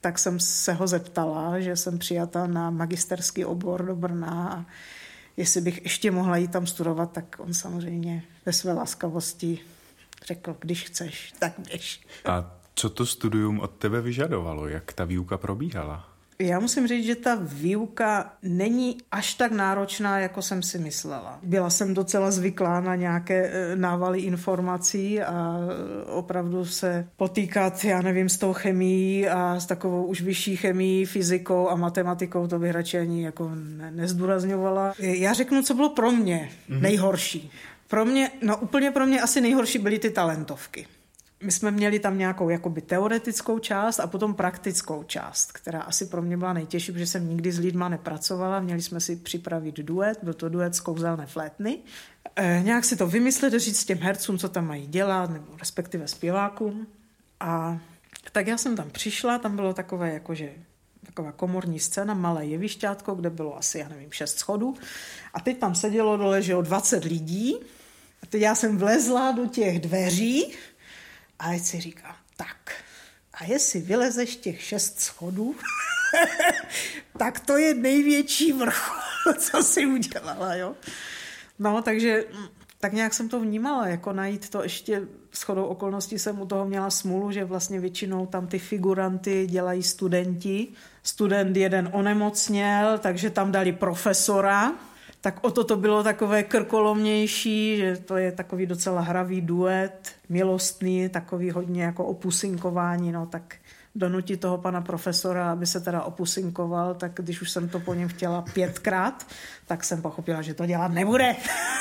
tak 0.02 0.20
jsem 0.20 0.40
se 0.40 0.74
ho 0.74 0.88
zeptala, 0.88 1.60
že 1.60 1.76
jsem 1.76 2.00
přijata 2.00 2.48
na 2.48 2.70
magisterský 2.70 3.46
obor 3.46 3.86
do 3.86 3.96
Brna 3.96 4.50
a 4.50 4.66
jestli 5.38 5.62
bych 5.62 5.84
ještě 5.84 6.12
mohla 6.12 6.38
jít 6.38 6.52
tam 6.52 6.68
studovat, 6.68 7.12
tak 7.12 7.36
on 7.40 7.54
samozřejmě 7.54 8.24
ve 8.46 8.54
své 8.54 8.74
laskavosti 8.74 9.60
řekl, 10.26 10.58
když 10.60 10.84
chceš, 10.84 11.34
tak 11.40 11.54
běž. 11.58 12.02
A 12.26 12.56
co 12.76 12.90
to 12.90 13.06
studium 13.06 13.60
od 13.60 13.72
tebe 13.72 14.02
vyžadovalo? 14.02 14.68
Jak 14.68 14.94
ta 14.94 15.06
výuka 15.06 15.38
probíhala? 15.38 16.11
Já 16.42 16.60
musím 16.60 16.88
říct, 16.88 17.06
že 17.06 17.16
ta 17.16 17.38
výuka 17.42 18.34
není 18.44 18.98
až 19.12 19.34
tak 19.34 19.52
náročná, 19.52 20.20
jako 20.20 20.42
jsem 20.42 20.64
si 20.64 20.80
myslela. 20.80 21.40
Byla 21.44 21.70
jsem 21.70 21.94
docela 21.94 22.32
zvyklá 22.32 22.82
na 22.82 22.96
nějaké 22.96 23.48
e, 23.48 23.76
návaly 23.76 24.20
informací 24.20 25.22
a 25.22 25.58
opravdu 26.06 26.66
se 26.66 27.08
potýkat, 27.18 27.86
já 27.86 28.02
nevím, 28.02 28.30
s 28.30 28.38
tou 28.38 28.54
chemií 28.54 29.28
a 29.28 29.60
s 29.60 29.66
takovou 29.66 30.06
už 30.06 30.22
vyšší 30.22 30.56
chemií, 30.56 31.06
fyzikou 31.06 31.70
a 31.70 31.76
matematikou, 31.76 32.48
to 32.48 32.60
bych 32.60 32.72
radši 32.72 32.98
ani 32.98 33.24
jako 33.24 33.52
ne, 33.56 33.92
nezdůrazňovala. 33.92 34.94
Já 35.00 35.34
řeknu, 35.34 35.64
co 35.64 35.74
bylo 35.74 35.90
pro 35.90 36.12
mě 36.12 36.50
mm-hmm. 36.70 36.82
nejhorší. 36.82 37.52
Pro 37.88 38.06
mě, 38.06 38.32
no 38.42 38.58
úplně 38.58 38.92
pro 38.92 39.06
mě 39.06 39.22
asi 39.22 39.42
nejhorší 39.42 39.80
byly 39.80 40.00
ty 40.00 40.10
talentovky 40.10 40.88
my 41.42 41.52
jsme 41.52 41.72
měli 41.72 42.00
tam 42.00 42.18
nějakou 42.18 42.50
jakoby 42.50 42.82
teoretickou 42.82 43.60
část 43.60 44.00
a 44.00 44.08
potom 44.08 44.34
praktickou 44.34 45.04
část, 45.04 45.52
která 45.52 45.82
asi 45.82 46.06
pro 46.06 46.22
mě 46.22 46.38
byla 46.38 46.54
nejtěžší, 46.54 46.92
protože 46.92 47.08
jsem 47.08 47.30
nikdy 47.30 47.52
s 47.52 47.60
lidma 47.60 47.90
nepracovala. 47.90 48.60
Měli 48.60 48.82
jsme 48.82 49.00
si 49.00 49.16
připravit 49.16 49.76
duet, 49.76 50.20
byl 50.24 50.34
to 50.34 50.50
duet 50.50 50.76
z 50.76 50.80
kouzelné 50.80 51.26
flétny. 51.26 51.80
E, 52.36 52.62
nějak 52.64 52.86
si 52.86 52.96
to 52.96 53.08
vymyslet, 53.08 53.54
říct 53.54 53.86
těm 53.86 53.98
hercům, 53.98 54.38
co 54.38 54.50
tam 54.50 54.68
mají 54.68 54.88
dělat, 54.88 55.30
nebo 55.30 55.46
respektive 55.60 56.08
zpěvákům. 56.08 56.88
A 57.40 57.80
tak 58.32 58.48
já 58.48 58.58
jsem 58.58 58.76
tam 58.76 58.90
přišla, 58.90 59.40
tam 59.40 59.56
bylo 59.56 59.74
takové 59.74 60.14
jakože 60.14 60.52
taková 61.06 61.32
komorní 61.32 61.80
scéna, 61.80 62.14
malé 62.14 62.46
jevišťátko, 62.46 63.16
kde 63.16 63.30
bylo 63.30 63.58
asi, 63.58 63.80
já 63.80 63.90
nevím, 63.90 64.12
šest 64.12 64.40
schodů. 64.40 64.76
A 65.34 65.40
teď 65.40 65.58
tam 65.58 65.76
sedělo 65.76 66.18
dole, 66.18 66.42
že 66.42 66.56
o 66.56 66.62
20 66.62 67.04
lidí. 67.04 67.56
A 68.24 68.26
teď 68.26 68.42
já 68.42 68.56
jsem 68.56 68.78
vlezla 68.78 69.32
do 69.32 69.46
těch 69.46 69.80
dveří, 69.80 70.54
a 71.42 71.50
teď 71.50 71.64
si 71.64 71.80
říká, 71.80 72.16
tak, 72.38 72.72
a 73.34 73.46
jestli 73.46 73.82
vylezeš 73.82 74.36
těch 74.36 74.62
šest 74.62 75.00
schodů, 75.00 75.56
tak 77.18 77.40
to 77.40 77.58
je 77.58 77.74
největší 77.74 78.54
vrchol, 78.54 78.98
co 79.38 79.64
si 79.64 79.86
udělala, 79.86 80.56
jo. 80.56 80.76
No, 81.60 81.82
takže 81.82 82.26
tak 82.80 82.94
nějak 82.94 83.14
jsem 83.14 83.30
to 83.30 83.40
vnímala, 83.40 83.88
jako 83.88 84.14
najít 84.14 84.50
to 84.50 84.64
ještě 84.64 85.08
shodou 85.36 85.66
okolností 85.66 86.20
jsem 86.20 86.42
u 86.42 86.46
toho 86.46 86.66
měla 86.66 86.90
smůlu, 86.90 87.32
že 87.32 87.46
vlastně 87.46 87.80
většinou 87.80 88.26
tam 88.26 88.48
ty 88.48 88.60
figuranty 88.60 89.48
dělají 89.48 89.84
studenti. 89.84 90.68
Student 91.04 91.58
jeden 91.58 91.90
onemocněl, 91.94 92.98
takže 92.98 93.30
tam 93.30 93.52
dali 93.52 93.72
profesora, 93.72 94.74
tak 95.22 95.40
o 95.42 95.52
to 95.52 95.64
to 95.64 95.78
bylo 95.78 96.04
takové 96.04 96.44
krkolomnější, 96.44 97.78
že 97.78 97.98
to 97.98 98.18
je 98.18 98.32
takový 98.32 98.66
docela 98.66 99.02
hravý 99.02 99.42
duet, 99.42 100.12
milostný, 100.30 101.10
takový 101.10 101.52
hodně 101.52 101.84
jako 101.84 102.06
opusinkování, 102.06 103.12
no 103.12 103.26
tak 103.26 103.56
donutit 103.96 104.40
toho 104.40 104.58
pana 104.58 104.82
profesora, 104.82 105.52
aby 105.52 105.66
se 105.66 105.80
teda 105.80 106.02
opusinkoval, 106.02 106.96
tak 106.96 107.12
když 107.16 107.42
už 107.42 107.52
jsem 107.52 107.70
to 107.70 107.80
po 107.80 107.94
něm 107.94 108.08
chtěla 108.08 108.42
pětkrát, 108.42 109.28
tak 109.68 109.84
jsem 109.84 110.02
pochopila, 110.02 110.42
že 110.42 110.54
to 110.54 110.66
dělat 110.66 110.92
nebude. 110.92 111.36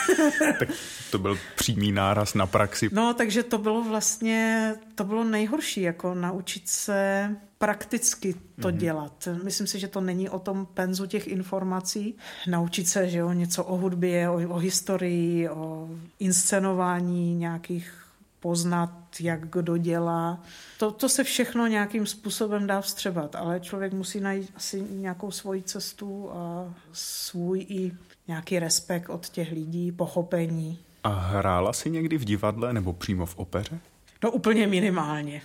tak 0.59 0.69
to 1.11 1.19
byl 1.19 1.39
přímý 1.57 1.93
náraz 1.93 2.35
na 2.35 2.47
praxi. 2.47 2.89
No, 2.93 3.15
takže 3.15 3.43
to 3.43 3.59
bylo 3.59 3.85
vlastně, 3.85 4.75
to 4.95 5.05
bylo 5.05 5.25
nejhorší, 5.25 5.83
jako 5.83 6.15
naučit 6.15 6.69
se 6.69 7.31
prakticky 7.59 8.35
to 8.35 8.69
mm-hmm. 8.69 8.77
dělat. 8.77 9.29
Myslím 9.45 9.67
si, 9.67 9.79
že 9.79 9.89
to 9.89 10.01
není 10.01 10.29
o 10.29 10.39
tom 10.39 10.67
penzu 10.67 11.07
těch 11.07 11.29
informací. 11.29 12.17
Naučit 12.49 12.89
se, 12.89 13.09
že 13.09 13.19
jo, 13.19 13.33
něco 13.33 13.65
o 13.65 13.77
hudbě, 13.77 14.31
o, 14.31 14.49
o 14.49 14.59
historii, 14.59 15.49
o 15.49 15.89
inscenování 16.19 17.35
nějakých 17.35 18.01
poznat, 18.41 18.91
jak 19.21 19.49
kdo 19.49 19.77
dělá. 19.77 20.43
To, 20.79 20.91
to 20.91 21.09
se 21.09 21.25
všechno 21.25 21.67
nějakým 21.67 22.07
způsobem 22.07 22.67
dá 22.67 22.81
vstřebat, 22.81 23.37
ale 23.37 23.61
člověk 23.61 23.93
musí 23.93 24.21
najít 24.21 24.53
asi 24.57 24.85
nějakou 24.91 25.31
svoji 25.31 25.63
cestu 25.63 26.31
a 26.33 26.75
svůj 26.93 27.67
i 27.69 27.93
nějaký 28.29 28.59
respekt 28.59 29.09
od 29.11 29.29
těch 29.29 29.53
lidí, 29.53 29.93
pochopení. 29.93 30.79
A 31.05 31.09
hrála 31.09 31.73
jsi 31.73 31.91
někdy 31.91 32.19
v 32.19 32.25
divadle 32.25 32.73
nebo 32.73 32.93
přímo 32.93 33.27
v 33.27 33.37
opeře? 33.39 33.79
No 34.23 34.31
úplně 34.31 34.67
minimálně. 34.67 35.43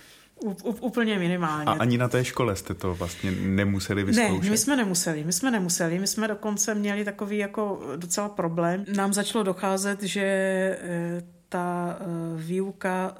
Úplně 0.80 1.18
minimálně. 1.18 1.64
A 1.66 1.72
ani 1.72 1.98
na 1.98 2.08
té 2.08 2.24
škole 2.24 2.56
jste 2.56 2.74
to 2.74 2.94
vlastně 2.94 3.30
nemuseli 3.30 4.04
vyzkoušet? 4.04 4.42
Ne, 4.42 4.50
my 4.50 4.58
jsme 4.58 4.76
nemuseli, 4.76 5.24
my 5.24 5.32
jsme 5.32 5.50
nemuseli. 5.50 5.98
My 5.98 6.06
jsme 6.06 6.28
dokonce 6.28 6.74
měli 6.74 7.04
takový 7.04 7.38
jako 7.38 7.82
docela 7.96 8.28
problém. 8.28 8.84
Nám 8.96 9.12
začalo 9.12 9.44
docházet, 9.44 10.02
že 10.02 10.20
eh, 10.20 11.22
ta 11.48 11.98
eh, 12.00 12.04
výuka, 12.36 13.16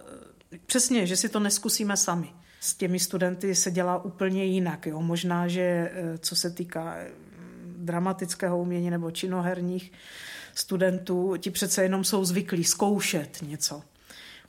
eh, 0.53 0.59
přesně, 0.67 1.07
že 1.07 1.17
si 1.17 1.29
to 1.29 1.41
neskusíme 1.41 1.97
sami. 1.97 2.29
s 2.61 2.75
těmi 2.75 2.99
studenty 2.99 3.55
se 3.55 3.71
dělá 3.71 4.05
úplně 4.05 4.45
jinak. 4.45 4.87
Jo? 4.87 5.01
Možná, 5.01 5.49
že 5.49 5.93
co 6.19 6.37
se 6.37 6.51
týká 6.51 6.97
dramatického 7.77 8.59
umění 8.59 8.91
nebo 8.91 9.11
činoherních 9.11 9.93
studentů, 10.55 11.35
ti 11.39 11.51
přece 11.51 11.83
jenom 11.83 12.05
jsou 12.05 12.25
zvyklí 12.25 12.65
zkoušet 12.65 13.39
něco. 13.43 13.83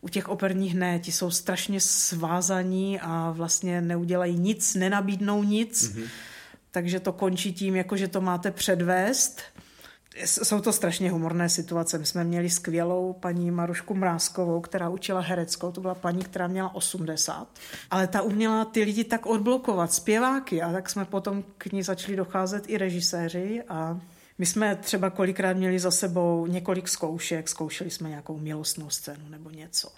U 0.08 0.10
těch 0.10 0.30
operních 0.30 0.76
ne, 0.76 1.00
ti 1.00 1.12
jsou 1.12 1.32
strašně 1.32 1.82
svázaní 1.82 3.00
a 3.00 3.32
vlastně 3.32 3.82
neudělají 3.82 4.40
nic, 4.40 4.76
nenabídnou 4.76 5.44
nic, 5.44 5.84
mm-hmm. 5.84 6.08
takže 6.72 7.00
to 7.00 7.14
končí 7.14 7.54
tím, 7.54 7.76
jako 7.76 7.98
že 7.98 8.08
to 8.08 8.22
máte 8.22 8.52
předvést. 8.52 9.42
Jsou 10.26 10.62
to 10.62 10.74
strašně 10.74 11.12
humorné 11.12 11.50
situace. 11.50 11.98
My 11.98 12.06
jsme 12.06 12.24
měli 12.24 12.50
skvělou 12.50 13.14
paní 13.14 13.52
Marušku 13.52 13.94
Mrázkovou, 13.94 14.62
která 14.62 14.90
učila 14.90 15.22
hereckou. 15.22 15.72
To 15.72 15.82
byla 15.82 15.96
paní, 15.96 16.24
která 16.24 16.48
měla 16.48 16.76
80. 16.76 17.48
Ale 17.92 18.08
ta 18.08 18.22
uměla 18.22 18.66
ty 18.66 18.84
lidi 18.84 19.04
tak 19.04 19.26
odblokovat, 19.26 19.94
zpěváky. 19.94 20.62
A 20.62 20.72
tak 20.72 20.90
jsme 20.90 21.06
potom 21.06 21.44
k 21.58 21.72
ní 21.72 21.84
začali 21.84 22.16
docházet 22.16 22.64
i 22.68 22.78
režiséři 22.78 23.64
a 23.70 24.00
my 24.38 24.46
jsme 24.46 24.76
třeba 24.76 25.10
kolikrát 25.10 25.58
měli 25.58 25.80
za 25.80 25.92
sebou 25.92 26.46
několik 26.46 26.88
zkoušek, 26.88 27.50
zkoušeli 27.50 27.92
jsme 27.92 28.10
nějakou 28.10 28.38
milostnou 28.38 28.90
scénu 28.90 29.30
nebo 29.30 29.50
něco. 29.50 29.92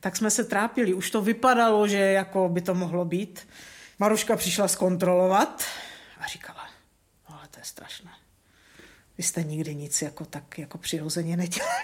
Tak 0.00 0.16
jsme 0.16 0.30
se 0.30 0.44
trápili, 0.44 0.94
už 0.94 1.10
to 1.10 1.22
vypadalo, 1.22 1.88
že 1.88 1.98
jako 1.98 2.48
by 2.48 2.60
to 2.60 2.74
mohlo 2.74 3.04
být. 3.04 3.48
Maruška 3.98 4.36
přišla 4.36 4.68
zkontrolovat 4.68 5.64
a 6.18 6.26
říkala, 6.26 6.66
no 7.30 7.38
ale 7.38 7.48
to 7.50 7.60
je 7.60 7.64
strašné. 7.64 8.10
Vy 9.18 9.24
jste 9.24 9.42
nikdy 9.42 9.74
nic 9.74 10.02
jako 10.02 10.24
tak 10.24 10.58
jako 10.58 10.78
přirozeně 10.78 11.36
nedělali. 11.36 11.82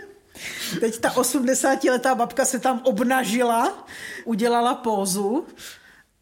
Teď 0.80 0.98
ta 0.98 1.10
80-letá 1.10 2.14
babka 2.14 2.44
se 2.44 2.58
tam 2.58 2.80
obnažila, 2.84 3.86
udělala 4.24 4.74
pózu 4.74 5.46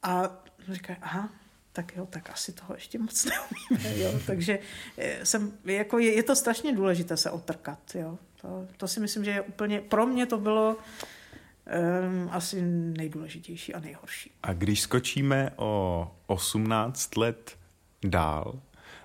a 0.03 0.23
říká, 0.69 0.97
aha, 1.01 1.29
tak 1.73 1.97
jo, 1.97 2.07
tak 2.11 2.31
asi 2.31 2.53
toho 2.53 2.75
ještě 2.75 2.99
moc 2.99 3.25
neumíme, 3.71 3.99
jo. 3.99 4.21
Takže 4.27 4.59
eh, 4.99 5.27
jsem, 5.27 5.53
jako 5.65 5.99
je, 5.99 6.15
je 6.15 6.23
to 6.23 6.37
strašně 6.37 6.73
důležité 6.77 7.17
se 7.17 7.31
otrkat, 7.31 7.79
jo. 7.95 8.19
To, 8.43 8.67
to 8.77 8.89
si 8.89 9.01
myslím, 9.01 9.25
že 9.25 9.31
je 9.31 9.41
úplně, 9.41 9.81
pro 9.81 10.07
mě 10.07 10.27
to 10.27 10.39
bylo 10.39 10.77
um, 10.77 12.29
asi 12.33 12.63
nejdůležitější 12.97 13.75
a 13.75 13.81
nejhorší. 13.81 14.31
A 14.43 14.53
když 14.53 14.81
skočíme 14.81 15.51
o 15.57 16.11
18 16.27 17.17
let 17.17 17.59
dál 18.05 18.61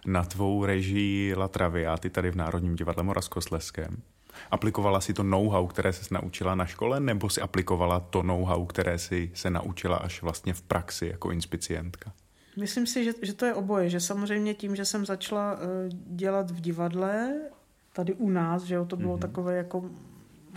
na 0.05 0.24
tvou 0.24 0.65
režii 0.65 1.36
La 1.36 1.47
Traviati 1.47 2.09
tady 2.09 2.31
v 2.31 2.36
Národním 2.36 2.75
divadle 2.75 3.03
Moravskosleském, 3.03 4.01
aplikovala 4.51 5.01
si 5.01 5.13
to 5.13 5.24
know-how, 5.24 5.67
které 5.67 5.93
se 5.93 6.13
naučila 6.13 6.55
na 6.55 6.65
škole, 6.65 7.00
nebo 7.00 7.29
si 7.29 7.41
aplikovala 7.41 8.00
to 8.00 8.24
know-how, 8.24 8.65
které 8.65 9.00
si 9.00 9.31
se 9.33 9.50
naučila 9.50 9.97
až 9.97 10.21
vlastně 10.21 10.53
v 10.53 10.62
praxi 10.62 11.07
jako 11.07 11.31
inspicientka? 11.31 12.13
Myslím 12.58 12.88
si, 12.88 13.04
že, 13.04 13.12
že 13.22 13.34
to 13.34 13.46
je 13.46 13.54
oboje, 13.54 13.90
že 13.90 14.00
samozřejmě 14.00 14.54
tím, 14.54 14.76
že 14.76 14.86
jsem 14.86 15.06
začala 15.06 15.54
uh, 15.54 15.60
dělat 16.16 16.52
v 16.52 16.62
divadle, 16.62 17.34
tady 17.94 18.14
u 18.14 18.30
nás, 18.30 18.64
že 18.64 18.76
jo, 18.76 18.86
to 18.86 18.96
bylo 18.96 19.18
mm-hmm. 19.18 19.22
takové 19.22 19.58
jako 19.58 19.90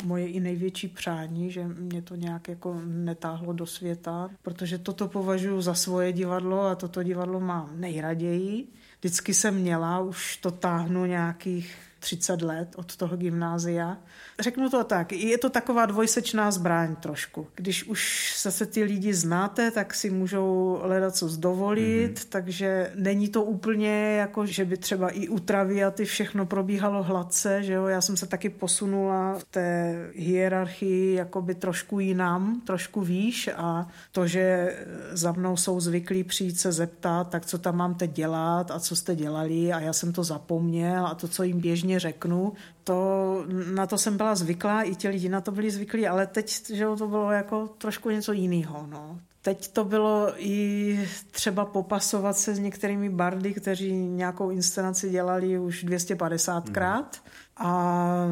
moje 0.04 0.28
i 0.28 0.40
největší 0.40 0.88
přání, 0.88 1.50
že 1.50 1.64
mě 1.64 2.02
to 2.02 2.14
nějak 2.14 2.48
jako 2.48 2.80
netáhlo 2.84 3.52
do 3.52 3.66
světa, 3.66 4.30
protože 4.42 4.78
toto 4.78 5.08
považuji 5.08 5.60
za 5.60 5.74
svoje 5.74 6.12
divadlo 6.12 6.62
a 6.62 6.74
toto 6.74 7.02
divadlo 7.02 7.40
mám 7.40 7.70
nejraději. 7.74 8.68
Vždycky 8.98 9.34
jsem 9.34 9.54
měla, 9.54 10.00
už 10.00 10.36
to 10.36 10.50
táhnu 10.50 11.04
nějakých 11.04 11.89
30 12.00 12.42
let 12.42 12.68
od 12.76 12.96
toho 12.96 13.16
gymnázia. 13.16 13.96
Řeknu 14.40 14.70
to 14.70 14.84
tak, 14.84 15.12
je 15.12 15.38
to 15.38 15.50
taková 15.50 15.86
dvojsečná 15.86 16.50
zbraň 16.50 16.96
trošku. 16.96 17.46
Když 17.54 17.84
už 17.84 18.32
se 18.36 18.66
ty 18.66 18.82
lidi 18.82 19.14
znáte, 19.14 19.70
tak 19.70 19.94
si 19.94 20.10
můžou 20.10 20.80
hledat 20.82 21.16
co 21.16 21.28
zdovolit, 21.28 22.18
mm-hmm. 22.18 22.26
takže 22.28 22.92
není 22.94 23.28
to 23.28 23.42
úplně 23.42 24.16
jako, 24.16 24.46
že 24.46 24.64
by 24.64 24.76
třeba 24.76 25.08
i 25.08 25.28
u 25.28 25.38
ty 25.90 26.04
všechno 26.04 26.46
probíhalo 26.46 27.02
hladce, 27.02 27.62
že 27.62 27.72
jo? 27.72 27.86
Já 27.86 28.00
jsem 28.00 28.16
se 28.16 28.26
taky 28.26 28.48
posunula 28.48 29.38
v 29.38 29.44
té 29.44 29.94
hierarchii 30.14 31.14
jakoby 31.14 31.54
trošku 31.54 32.00
jinam, 32.00 32.60
trošku 32.66 33.00
výš 33.00 33.50
a 33.56 33.88
to, 34.12 34.26
že 34.26 34.76
za 35.12 35.32
mnou 35.32 35.56
jsou 35.56 35.80
zvyklí 35.80 36.24
přijít 36.24 36.60
se 36.60 36.72
zeptat, 36.72 37.28
tak 37.30 37.46
co 37.46 37.58
tam 37.58 37.76
mám 37.76 37.94
teď 37.94 38.12
dělat 38.12 38.70
a 38.70 38.80
co 38.80 38.96
jste 38.96 39.16
dělali 39.16 39.72
a 39.72 39.80
já 39.80 39.92
jsem 39.92 40.12
to 40.12 40.24
zapomněl 40.24 41.06
a 41.06 41.14
to, 41.14 41.28
co 41.28 41.42
jim 41.42 41.60
běžně 41.60 41.89
řeknu, 41.98 42.52
to, 42.84 43.44
na 43.74 43.86
to 43.86 43.98
jsem 43.98 44.16
byla 44.16 44.34
zvyklá, 44.34 44.82
i 44.82 44.94
ti 44.94 45.08
lidi 45.08 45.28
na 45.28 45.40
to 45.40 45.50
byli 45.50 45.70
zvyklí, 45.70 46.08
ale 46.08 46.26
teď 46.26 46.70
že 46.74 46.84
to 46.98 47.08
bylo 47.08 47.30
jako 47.30 47.68
trošku 47.78 48.10
něco 48.10 48.32
jiného. 48.32 48.86
No. 48.90 49.20
Teď 49.42 49.68
to 49.72 49.84
bylo 49.84 50.32
i 50.36 51.08
třeba 51.30 51.64
popasovat 51.64 52.36
se 52.36 52.54
s 52.54 52.58
některými 52.58 53.08
bardy, 53.08 53.54
kteří 53.54 53.92
nějakou 53.92 54.50
inscenaci 54.50 55.10
dělali 55.10 55.58
už 55.58 55.84
250krát 55.84 57.04
mm. 57.04 57.06
a 57.56 58.26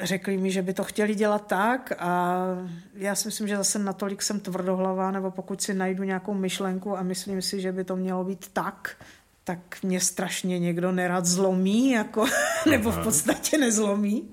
řekli 0.00 0.36
mi, 0.36 0.50
že 0.50 0.62
by 0.62 0.74
to 0.74 0.84
chtěli 0.84 1.14
dělat 1.14 1.46
tak 1.46 1.92
a 1.98 2.44
já 2.94 3.14
si 3.14 3.28
myslím, 3.28 3.48
že 3.48 3.56
zase 3.56 3.78
natolik 3.78 4.22
jsem 4.22 4.40
tvrdohlavá, 4.40 5.10
nebo 5.10 5.30
pokud 5.30 5.62
si 5.62 5.74
najdu 5.74 6.02
nějakou 6.02 6.34
myšlenku 6.34 6.98
a 6.98 7.02
myslím 7.02 7.42
si, 7.42 7.60
že 7.60 7.72
by 7.72 7.84
to 7.84 7.96
mělo 7.96 8.24
být 8.24 8.48
tak, 8.52 8.96
tak 9.48 9.82
mě 9.82 10.00
strašně 10.00 10.58
někdo 10.58 10.92
nerad 10.92 11.26
zlomí, 11.26 11.90
jako, 11.90 12.26
nebo 12.70 12.90
v 12.90 13.02
podstatě 13.02 13.58
nezlomí. 13.58 14.30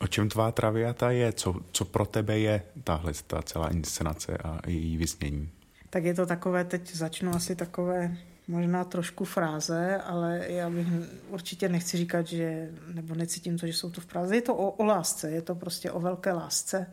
O 0.00 0.06
čem 0.06 0.28
tvá 0.28 0.52
traviata 0.52 1.10
je? 1.10 1.32
Co, 1.32 1.54
co 1.72 1.84
pro 1.84 2.06
tebe 2.06 2.38
je 2.38 2.62
tahle 2.84 3.12
ta 3.26 3.42
celá 3.42 3.68
inscenace 3.68 4.38
a 4.44 4.58
její 4.66 4.96
vysnění? 4.96 5.50
Tak 5.90 6.04
je 6.04 6.14
to 6.14 6.26
takové, 6.26 6.64
teď 6.64 6.94
začnu 6.94 7.34
asi 7.34 7.56
takové 7.56 8.16
možná 8.48 8.84
trošku 8.84 9.24
fráze, 9.24 9.96
ale 9.96 10.40
já 10.48 10.70
bych 10.70 10.86
určitě 11.28 11.68
nechci 11.68 11.96
říkat, 11.96 12.26
že, 12.26 12.70
nebo 12.94 13.14
necítím 13.14 13.58
to, 13.58 13.66
že 13.66 13.72
jsou 13.72 13.90
to 13.90 14.00
v 14.00 14.06
fráze. 14.06 14.34
Je 14.34 14.42
to 14.42 14.54
o, 14.54 14.70
o 14.70 14.84
lásce, 14.84 15.30
je 15.30 15.42
to 15.42 15.54
prostě 15.54 15.90
o 15.90 16.00
velké 16.00 16.32
lásce, 16.32 16.86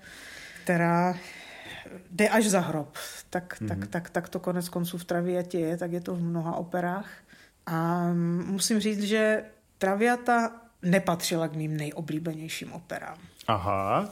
která 0.63 1.17
jde 2.11 2.29
až 2.29 2.45
za 2.45 2.59
hrob. 2.59 2.97
Tak, 3.29 3.61
mm-hmm. 3.61 3.67
tak, 3.67 3.87
tak, 3.87 4.09
tak 4.09 4.29
to 4.29 4.39
konec 4.39 4.69
konců 4.69 4.97
v 4.97 5.05
Traviatě 5.05 5.59
je, 5.59 5.77
tak 5.77 5.91
je 5.91 6.01
to 6.01 6.15
v 6.15 6.21
mnoha 6.21 6.55
operách. 6.55 7.09
A 7.65 8.10
musím 8.45 8.80
říct, 8.80 9.04
že 9.04 9.43
Traviata 9.78 10.52
nepatřila 10.82 11.47
k 11.47 11.54
mým 11.54 11.78
nejoblíbenějším 11.78 12.74
operám. 12.74 13.17
Aha. 13.47 14.10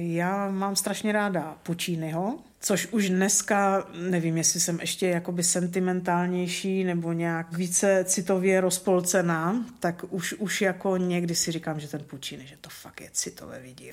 Já 0.00 0.50
mám 0.50 0.76
strašně 0.76 1.12
ráda 1.12 1.58
Pucciniho, 1.62 2.38
což 2.60 2.86
už 2.86 3.08
dneska, 3.08 3.88
nevím, 4.10 4.36
jestli 4.36 4.60
jsem 4.60 4.80
ještě 4.80 5.08
jakoby 5.08 5.42
sentimentálnější 5.42 6.84
nebo 6.84 7.12
nějak 7.12 7.52
více 7.52 8.04
citově 8.04 8.60
rozpolcená, 8.60 9.64
tak 9.80 10.04
už, 10.10 10.32
už 10.32 10.62
jako 10.62 10.96
někdy 10.96 11.34
si 11.34 11.52
říkám, 11.52 11.80
že 11.80 11.88
ten 11.88 12.04
Puccini, 12.04 12.46
že 12.46 12.56
to 12.60 12.70
fakt 12.70 13.00
je 13.00 13.08
citové 13.12 13.60
vidí. 13.60 13.90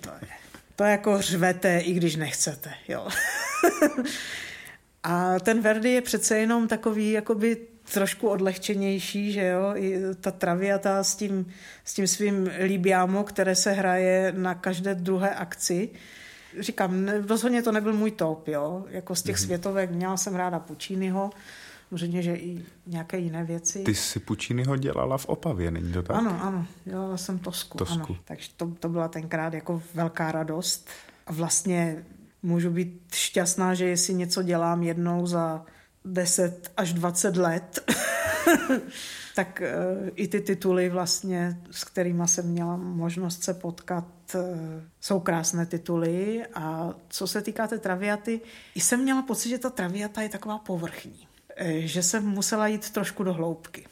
to 0.00 0.10
je, 0.10 0.28
to 0.76 0.84
je 0.84 0.90
jako 0.90 1.22
řvete, 1.22 1.78
i 1.78 1.92
když 1.92 2.16
nechcete, 2.16 2.74
jo. 2.88 3.08
A 5.02 5.38
ten 5.38 5.60
Verdi 5.60 5.88
je 5.88 6.02
přece 6.02 6.38
jenom 6.38 6.68
takový 6.68 7.10
jakoby 7.10 7.56
trošku 7.92 8.28
odlehčenější, 8.28 9.32
že 9.32 9.46
jo, 9.46 9.72
i 9.74 10.00
ta 10.20 10.30
traviata 10.30 11.04
s 11.04 11.14
tím, 11.16 11.46
s 11.84 11.94
tím 11.94 12.06
svým 12.06 12.50
Libiamo, 12.58 13.24
které 13.24 13.54
se 13.54 13.72
hraje 13.72 14.32
na 14.36 14.54
každé 14.54 14.94
druhé 14.94 15.34
akci. 15.34 15.90
Říkám, 16.60 17.08
rozhodně 17.28 17.62
to 17.62 17.72
nebyl 17.72 17.92
můj 17.92 18.10
top, 18.10 18.48
jo, 18.48 18.84
jako 18.88 19.14
z 19.14 19.22
těch 19.22 19.36
mm-hmm. 19.36 19.44
světovek 19.44 19.90
měla 19.90 20.16
jsem 20.16 20.34
ráda 20.34 20.58
Pucciniho, 20.58 21.30
Možná, 21.90 22.20
že 22.20 22.34
i 22.34 22.64
nějaké 22.86 23.18
jiné 23.18 23.44
věci. 23.44 23.78
Ty 23.78 23.94
jsi 23.94 24.20
Pucciniho 24.20 24.76
dělala 24.76 25.18
v 25.18 25.26
Opavě, 25.26 25.70
není 25.70 25.92
to 25.92 26.02
tak? 26.02 26.16
Ano, 26.16 26.42
ano, 26.42 26.66
dělala 26.84 27.16
jsem 27.16 27.38
Tosku. 27.38 27.78
Tosku. 27.78 28.12
Ano. 28.12 28.20
Takže 28.24 28.48
to, 28.56 28.72
to 28.80 28.88
byla 28.88 29.08
tenkrát 29.08 29.54
jako 29.54 29.82
velká 29.94 30.32
radost. 30.32 30.88
A 31.26 31.32
vlastně 31.32 32.04
můžu 32.42 32.70
být 32.70 33.02
šťastná, 33.14 33.74
že 33.74 33.86
jestli 33.86 34.14
něco 34.14 34.42
dělám 34.42 34.82
jednou 34.82 35.26
za 35.26 35.64
10 36.04 36.72
až 36.76 36.92
20 36.92 37.36
let, 37.36 37.90
tak 39.34 39.62
eh, 39.62 39.74
i 40.14 40.28
ty 40.28 40.40
tituly 40.40 40.88
vlastně, 40.88 41.60
s 41.70 41.84
kterými 41.84 42.28
jsem 42.28 42.46
měla 42.46 42.76
možnost 42.76 43.42
se 43.42 43.54
potkat, 43.54 44.04
eh, 44.34 44.38
jsou 45.00 45.20
krásné 45.20 45.66
tituly. 45.66 46.44
A 46.54 46.94
co 47.08 47.26
se 47.26 47.42
týká 47.42 47.66
té 47.66 47.78
traviaty, 47.78 48.40
jsem 48.74 49.02
měla 49.02 49.22
pocit, 49.22 49.48
že 49.48 49.58
ta 49.58 49.70
traviata 49.70 50.22
je 50.22 50.28
taková 50.28 50.58
povrchní, 50.58 51.28
eh, 51.56 51.80
že 51.80 52.02
jsem 52.02 52.26
musela 52.26 52.66
jít 52.66 52.90
trošku 52.90 53.24
do 53.24 53.32
hloubky 53.32 53.86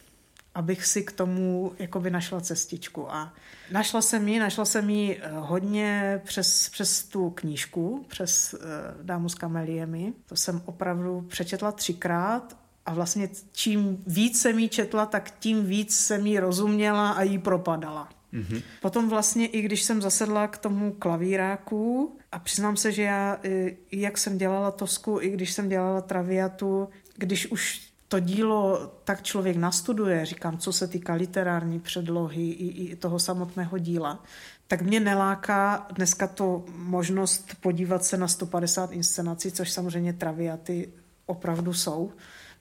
abych 0.59 0.87
si 0.87 1.03
k 1.03 1.12
tomu 1.12 1.73
jakoby 1.79 2.11
našla 2.11 2.40
cestičku. 2.40 3.12
A 3.12 3.35
našla 3.71 4.03
jsem 4.03 4.29
ji, 4.29 4.38
našla 4.38 4.64
jsem 4.64 4.90
ji 4.90 5.21
eh, 5.23 5.31
hodně 5.35 6.21
přes, 6.25 6.68
přes 6.68 7.05
tu 7.05 7.31
knížku, 7.31 8.05
přes 8.09 8.55
uh, 8.55 8.61
Dámu 9.03 9.29
s 9.29 9.35
kameliemi. 9.35 10.12
To 10.27 10.37
jsem 10.37 10.62
opravdu 10.64 11.21
přečetla 11.29 11.73
třikrát 11.73 12.57
a 12.87 12.94
vlastně 12.94 13.29
čím 13.53 14.05
víc 14.07 14.40
jsem 14.40 14.59
jí 14.59 14.68
četla, 14.68 15.07
tak 15.07 15.31
tím 15.38 15.64
víc 15.64 15.97
jsem 15.97 16.27
jí 16.27 16.38
rozuměla 16.38 17.11
a 17.11 17.23
jí 17.23 17.38
propadala. 17.38 18.09
Mm-hmm. 18.33 18.62
Potom 18.83 19.09
vlastně 19.09 19.47
i 19.47 19.62
když 19.62 19.83
jsem 19.83 20.03
zasedla 20.03 20.49
k 20.49 20.59
tomu 20.59 20.92
klavíráku 20.92 22.16
a 22.33 22.38
přiznám 22.38 22.77
se, 22.77 22.92
že 22.92 23.03
já, 23.03 23.38
i 23.42 23.77
jak 23.92 24.18
jsem 24.18 24.38
dělala 24.38 24.71
tosku, 24.71 25.18
i 25.21 25.31
když 25.31 25.53
jsem 25.53 25.68
dělala 25.68 26.01
traviatu, 26.01 26.88
když 27.16 27.47
už 27.47 27.88
to 28.09 28.21
dílo 28.21 28.92
tak 29.05 29.23
člověk 29.23 29.57
nastuduje, 29.57 30.27
říkám, 30.27 30.59
co 30.59 30.73
se 30.73 30.88
týká 30.88 31.14
literární 31.14 31.81
předlohy 31.81 32.51
i, 32.51 32.83
i 32.83 32.97
toho 32.97 33.18
samotného 33.18 33.79
díla, 33.79 34.25
tak 34.68 34.83
mě 34.83 35.01
neláká 35.01 35.87
dneska 35.92 36.27
to 36.27 36.64
možnost 36.77 37.55
podívat 37.61 38.05
se 38.05 38.16
na 38.16 38.29
150 38.29 38.92
inscenací, 38.92 39.53
což 39.53 39.71
samozřejmě 39.71 40.12
traviaty 40.12 40.92
opravdu 41.27 41.73
jsou. 41.73 42.12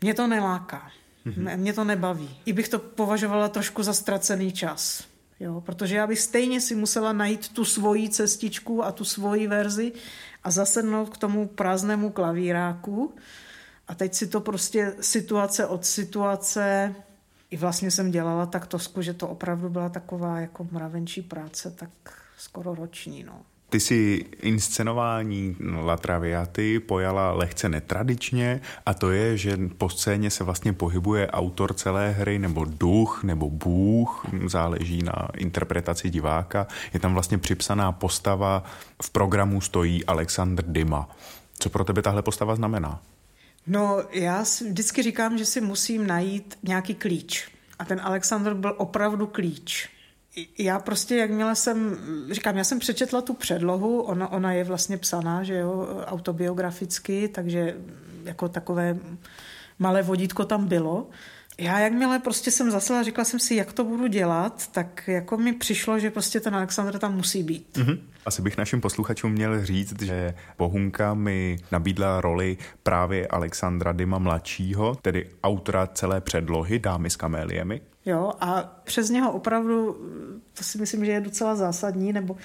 Mě 0.01 0.13
to 0.13 0.27
neláká. 0.27 0.91
Mm-hmm. 1.25 1.57
Mě 1.57 1.73
to 1.73 1.83
nebaví. 1.83 2.29
I 2.45 2.53
bych 2.53 2.69
to 2.69 2.79
považovala 2.79 3.49
trošku 3.49 3.83
za 3.83 3.93
ztracený 3.93 4.51
čas. 4.51 5.03
Jo, 5.39 5.61
protože 5.61 5.95
já 5.95 6.07
bych 6.07 6.19
stejně 6.19 6.61
si 6.61 6.75
musela 6.75 7.13
najít 7.13 7.49
tu 7.49 7.65
svoji 7.65 8.09
cestičku 8.09 8.83
a 8.83 8.91
tu 8.91 9.03
svoji 9.03 9.47
verzi 9.47 9.91
a 10.43 10.51
zasednout 10.51 11.09
k 11.09 11.17
tomu 11.17 11.47
prázdnému 11.47 12.09
klavíráku. 12.09 13.13
A 13.87 13.95
teď 13.95 14.13
si 14.13 14.27
to 14.27 14.41
prostě 14.41 14.93
situace 15.01 15.65
od 15.65 15.85
situace, 15.85 16.95
i 17.51 17.57
vlastně 17.57 17.91
jsem 17.91 18.11
dělala 18.11 18.45
tak 18.45 18.67
tosku, 18.67 19.01
že 19.01 19.13
to 19.13 19.27
opravdu 19.27 19.69
byla 19.69 19.89
taková 19.89 20.39
jako 20.39 20.67
mravenčí 20.71 21.21
práce, 21.21 21.71
tak 21.71 21.89
skoro 22.37 22.75
roční. 22.75 23.23
No. 23.23 23.41
Ty 23.69 23.79
si 23.79 24.25
inscenování 24.41 25.55
La 25.85 25.97
Traviaty 25.97 26.79
pojala 26.79 27.31
lehce 27.31 27.69
netradičně 27.69 28.61
a 28.85 28.93
to 28.93 29.11
je, 29.11 29.37
že 29.37 29.57
po 29.77 29.89
scéně 29.89 30.29
se 30.29 30.43
vlastně 30.43 30.73
pohybuje 30.73 31.31
autor 31.31 31.73
celé 31.73 32.11
hry 32.11 32.39
nebo 32.39 32.65
duch 32.65 33.23
nebo 33.23 33.49
bůh, 33.49 34.25
záleží 34.47 35.03
na 35.03 35.27
interpretaci 35.37 36.09
diváka. 36.09 36.67
Je 36.93 36.99
tam 36.99 37.13
vlastně 37.13 37.37
připsaná 37.37 37.91
postava, 37.91 38.63
v 39.03 39.09
programu 39.09 39.61
stojí 39.61 40.05
Alexandr 40.05 40.63
Dima. 40.67 41.09
Co 41.59 41.69
pro 41.69 41.83
tebe 41.83 42.01
tahle 42.01 42.21
postava 42.21 42.55
znamená? 42.55 43.01
No, 43.67 44.03
já 44.11 44.45
si 44.45 44.69
vždycky 44.69 45.03
říkám, 45.03 45.37
že 45.37 45.45
si 45.45 45.61
musím 45.61 46.07
najít 46.07 46.57
nějaký 46.63 46.95
klíč. 46.95 47.51
A 47.79 47.85
ten 47.85 48.01
Alexandr 48.03 48.53
byl 48.53 48.75
opravdu 48.77 49.27
klíč 49.27 49.89
já 50.57 50.79
prostě, 50.79 51.15
jakmile 51.15 51.55
jsem, 51.55 51.97
říkám, 52.31 52.57
já 52.57 52.63
jsem 52.63 52.79
přečetla 52.79 53.21
tu 53.21 53.33
předlohu, 53.33 54.01
ona, 54.01 54.31
ona 54.31 54.53
je 54.53 54.63
vlastně 54.63 54.97
psaná, 54.97 55.43
že 55.43 55.57
jo, 55.57 55.87
autobiograficky, 56.05 57.27
takže 57.27 57.77
jako 58.23 58.49
takové 58.49 58.97
malé 59.79 60.03
vodítko 60.03 60.45
tam 60.45 60.67
bylo. 60.67 61.09
Já 61.59 61.79
jakmile 61.79 62.19
prostě 62.19 62.51
jsem 62.51 62.71
zasela, 62.71 63.03
říkala 63.03 63.25
jsem 63.25 63.39
si, 63.39 63.55
jak 63.55 63.73
to 63.73 63.83
budu 63.83 64.07
dělat, 64.07 64.67
tak 64.71 65.07
jako 65.07 65.37
mi 65.37 65.53
přišlo, 65.53 65.99
že 65.99 66.11
prostě 66.11 66.39
ten 66.39 66.55
Alexandr 66.55 66.99
tam 66.99 67.15
musí 67.15 67.43
být. 67.43 67.77
Mm-hmm. 67.77 67.99
Asi 68.25 68.41
bych 68.41 68.57
našim 68.57 68.81
posluchačům 68.81 69.31
měl 69.31 69.65
říct, 69.65 70.01
že 70.01 70.33
Bohunka 70.57 71.13
mi 71.13 71.57
nabídla 71.71 72.21
roli 72.21 72.57
právě 72.83 73.27
Alexandra 73.27 73.91
Dima 73.91 74.17
mladšího, 74.17 74.95
tedy 74.95 75.29
autora 75.43 75.87
celé 75.87 76.21
předlohy 76.21 76.79
Dámy 76.79 77.09
s 77.09 77.15
kaméliemi. 77.15 77.81
Jo, 78.05 78.33
a 78.41 78.79
přes 78.83 79.09
něho 79.09 79.31
opravdu, 79.31 79.97
to 80.53 80.63
si 80.63 80.77
myslím, 80.77 81.05
že 81.05 81.11
je 81.11 81.21
docela 81.21 81.55
zásadní, 81.55 82.13
nebo 82.13 82.37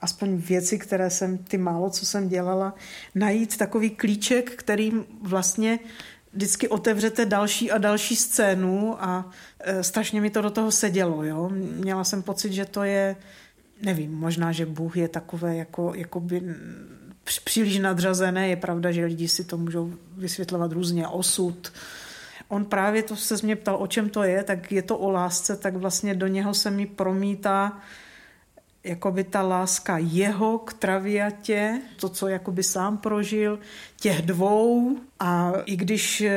aspoň 0.00 0.36
věci, 0.36 0.78
které 0.78 1.10
jsem, 1.10 1.38
ty 1.38 1.58
málo, 1.58 1.90
co 1.90 2.06
jsem 2.06 2.28
dělala, 2.28 2.74
najít 3.14 3.56
takový 3.56 3.90
klíček, 3.90 4.50
kterým 4.50 5.04
vlastně 5.22 5.78
vždycky 6.32 6.68
otevřete 6.68 7.26
další 7.26 7.70
a 7.70 7.78
další 7.78 8.16
scénu 8.16 9.04
a 9.04 9.30
e, 9.60 9.82
strašně 9.82 10.20
mi 10.20 10.30
to 10.30 10.42
do 10.42 10.50
toho 10.50 10.70
sedělo. 10.70 11.24
Jo? 11.24 11.48
Měla 11.52 12.04
jsem 12.04 12.22
pocit, 12.22 12.52
že 12.52 12.64
to 12.64 12.82
je, 12.82 13.16
nevím, 13.82 14.14
možná, 14.14 14.52
že 14.52 14.66
Bůh 14.66 14.96
je 14.96 15.08
takové 15.08 15.56
jako, 15.56 15.92
jako 15.94 16.20
by 16.20 16.42
příliš 17.44 17.78
nadřazené. 17.78 18.48
Je 18.48 18.56
pravda, 18.56 18.92
že 18.92 19.04
lidi 19.04 19.28
si 19.28 19.44
to 19.44 19.56
můžou 19.56 19.92
vysvětlovat 20.16 20.72
různě, 20.72 21.08
osud, 21.08 21.72
on 22.52 22.64
právě 22.64 23.02
to 23.02 23.16
se 23.16 23.36
mě 23.42 23.56
ptal, 23.56 23.76
o 23.80 23.86
čem 23.86 24.10
to 24.10 24.22
je, 24.22 24.42
tak 24.44 24.72
je 24.72 24.82
to 24.82 24.98
o 24.98 25.10
lásce, 25.10 25.56
tak 25.56 25.76
vlastně 25.76 26.14
do 26.14 26.26
něho 26.26 26.54
se 26.54 26.70
mi 26.70 26.86
promítá 26.86 27.80
jakoby 28.84 29.24
ta 29.24 29.42
láska 29.42 29.98
jeho 29.98 30.58
k 30.58 30.72
traviatě, 30.72 31.80
to, 32.00 32.08
co 32.08 32.28
jakoby 32.28 32.62
sám 32.62 32.98
prožil, 32.98 33.58
těch 34.00 34.22
dvou. 34.22 34.96
A 35.20 35.52
i 35.64 35.76
když 35.76 36.20
eh, 36.20 36.32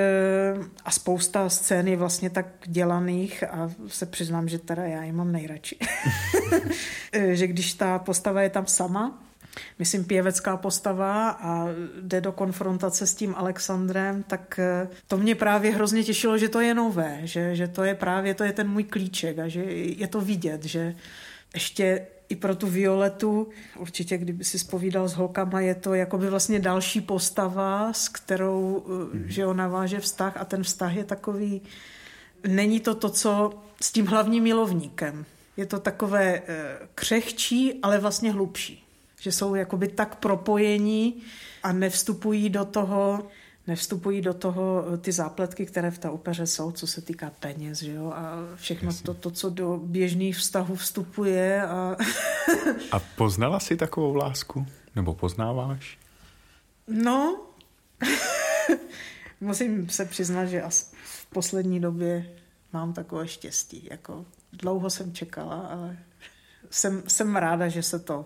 a 0.86 0.92
spousta 0.92 1.50
scén 1.50 1.88
je 1.88 1.98
vlastně 1.98 2.30
tak 2.30 2.46
dělaných 2.66 3.44
a 3.44 3.72
se 3.88 4.06
přiznám, 4.06 4.50
že 4.50 4.60
teda 4.60 4.84
já 4.84 5.04
je 5.04 5.14
mám 5.14 5.32
nejradši, 5.32 5.78
eh, 7.12 7.36
že 7.36 7.48
když 7.48 7.74
ta 7.74 8.00
postava 8.00 8.42
je 8.42 8.50
tam 8.50 8.66
sama, 8.66 9.22
myslím, 9.80 10.06
pěvecká 10.06 10.58
postava 10.58 11.30
a 11.30 11.68
jde 12.02 12.22
do 12.22 12.32
konfrontace 12.32 13.08
s 13.08 13.16
tím 13.16 13.36
Alexandrem, 13.38 14.24
tak 14.24 14.60
eh, 14.60 14.88
to 15.08 15.18
mě 15.18 15.36
právě 15.36 15.72
hrozně 15.72 16.04
těšilo, 16.04 16.38
že 16.38 16.50
to 16.50 16.60
je 16.60 16.74
nové, 16.74 17.20
že, 17.24 17.56
že 17.56 17.68
to 17.68 17.84
je 17.84 17.96
právě 17.96 18.34
to 18.34 18.44
je 18.44 18.54
ten 18.54 18.70
můj 18.70 18.84
klíček 18.84 19.40
a 19.40 19.48
že 19.48 19.64
je 19.74 20.08
to 20.08 20.22
vidět, 20.22 20.64
že 20.64 20.96
ještě 21.54 22.08
i 22.30 22.36
pro 22.36 22.56
tu 22.56 22.68
Violetu, 22.68 23.50
určitě 23.80 24.18
kdyby 24.18 24.44
si 24.44 24.60
spovídal 24.60 25.08
s 25.08 25.14
holkama, 25.14 25.62
je 25.62 25.76
to 25.76 25.94
jakoby 25.94 26.30
vlastně 26.30 26.60
další 26.60 27.02
postava, 27.02 27.94
s 27.94 28.10
kterou, 28.10 28.86
mm. 29.14 29.24
že 29.26 29.46
on 29.46 29.58
naváže 29.58 30.00
vztah 30.00 30.38
a 30.38 30.46
ten 30.46 30.64
vztah 30.64 30.96
je 30.96 31.04
takový, 31.04 31.62
není 32.48 32.80
to 32.80 32.96
to, 32.96 33.10
co 33.10 33.54
s 33.82 33.92
tím 33.92 34.06
hlavním 34.06 34.44
milovníkem. 34.44 35.26
Je 35.58 35.66
to 35.66 35.80
takové 35.80 36.42
eh, 36.48 36.78
křehčí, 36.96 37.80
ale 37.84 38.00
vlastně 38.00 38.32
hlubší 38.32 38.86
že 39.26 39.32
jsou 39.32 39.56
jakoby 39.56 39.88
tak 39.88 40.16
propojení 40.16 41.22
a 41.64 41.72
nevstupují 41.72 42.50
do 42.50 42.66
toho, 42.66 43.28
nevstupují 43.68 44.22
do 44.22 44.34
toho 44.34 44.84
ty 45.02 45.12
zápletky, 45.12 45.66
které 45.66 45.92
v 45.92 45.98
té 45.98 46.10
opeře 46.10 46.48
jsou, 46.48 46.72
co 46.72 46.88
se 46.88 47.02
týká 47.02 47.32
peněz, 47.40 47.80
že 47.80 47.92
jo, 47.92 48.12
a 48.16 48.34
všechno 48.56 48.92
to, 49.04 49.14
to, 49.14 49.32
co 49.32 49.50
do 49.50 49.78
běžných 49.78 50.38
vztahů 50.38 50.76
vstupuje. 50.76 51.68
A, 51.68 51.96
a 52.92 53.00
poznala 53.00 53.60
jsi 53.60 53.78
takovou 53.78 54.16
lásku? 54.16 54.66
Nebo 54.96 55.14
poznáváš? 55.14 55.98
No, 56.88 57.46
musím 59.42 59.90
se 59.90 60.06
přiznat, 60.06 60.46
že 60.46 60.64
v 61.04 61.26
poslední 61.26 61.80
době 61.80 62.36
mám 62.74 62.94
takové 62.94 63.28
štěstí. 63.28 63.88
Jako 63.92 64.26
dlouho 64.54 64.90
jsem 64.90 65.14
čekala, 65.14 65.60
ale 65.60 65.98
jsem, 66.70 67.04
jsem 67.08 67.36
ráda, 67.36 67.68
že 67.68 67.84
se 67.84 68.00
to 68.00 68.26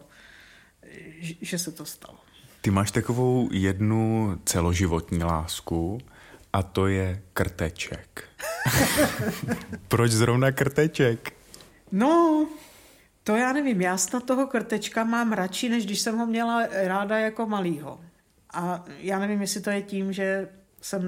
že 1.42 1.60
se 1.60 1.72
to 1.72 1.86
stalo. 1.86 2.18
Ty 2.62 2.72
máš 2.72 2.92
takovou 2.92 3.50
jednu 3.52 4.38
celoživotní 4.46 5.24
lásku 5.24 5.98
a 6.54 6.64
to 6.64 6.88
je 6.88 7.22
krteček. 7.34 8.24
Proč 9.88 10.12
zrovna 10.12 10.52
krteček? 10.52 11.34
No, 11.92 12.48
to 13.24 13.36
já 13.36 13.54
nevím. 13.54 13.82
Já 13.82 13.98
snad 13.98 14.24
toho 14.24 14.48
krtečka 14.48 15.04
mám 15.04 15.34
radši, 15.34 15.70
než 15.70 15.86
když 15.86 16.00
jsem 16.00 16.18
ho 16.18 16.26
měla 16.26 16.68
ráda 16.68 17.20
jako 17.20 17.46
malýho. 17.46 18.00
A 18.54 18.86
já 18.98 19.20
nevím, 19.20 19.42
jestli 19.42 19.62
to 19.62 19.70
je 19.70 19.82
tím, 19.82 20.14
že 20.14 20.50
jsem 20.82 21.02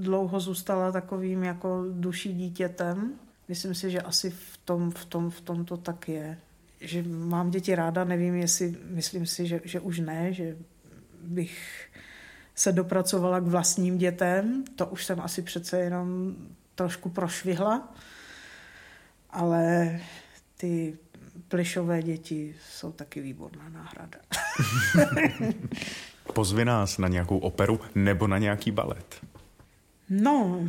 dlouho 0.00 0.40
zůstala 0.40 0.92
takovým 0.92 1.42
jako 1.42 1.84
duší 1.90 2.32
dítětem. 2.34 3.12
Myslím 3.48 3.74
si, 3.74 3.90
že 3.90 4.00
asi 4.00 4.30
v 4.30 4.56
tom, 4.64 4.90
v 4.90 5.04
tom, 5.04 5.30
v 5.30 5.40
tom 5.40 5.64
to 5.64 5.76
tak 5.76 6.08
je 6.08 6.38
že 6.80 7.02
mám 7.02 7.50
děti 7.50 7.74
ráda, 7.74 8.04
nevím, 8.04 8.34
jestli, 8.34 8.76
myslím 8.90 9.26
si, 9.26 9.46
že, 9.46 9.60
že 9.64 9.80
už 9.80 9.98
ne, 9.98 10.32
že 10.32 10.56
bych 11.28 11.88
se 12.54 12.72
dopracovala 12.72 13.40
k 13.40 13.46
vlastním 13.46 13.98
dětem, 13.98 14.64
to 14.76 14.86
už 14.86 15.04
jsem 15.04 15.20
asi 15.20 15.42
přece 15.42 15.78
jenom 15.80 16.36
trošku 16.74 17.08
prošvihla, 17.08 17.94
ale 19.30 20.00
ty 20.56 20.98
plišové 21.48 22.02
děti 22.02 22.54
jsou 22.70 22.92
taky 22.92 23.20
výborná 23.20 23.68
náhrada. 23.68 24.18
Pozvi 26.34 26.64
nás 26.64 26.98
na 26.98 27.08
nějakou 27.08 27.38
operu 27.38 27.80
nebo 27.94 28.26
na 28.26 28.38
nějaký 28.38 28.70
balet. 28.70 29.16
No, 30.10 30.60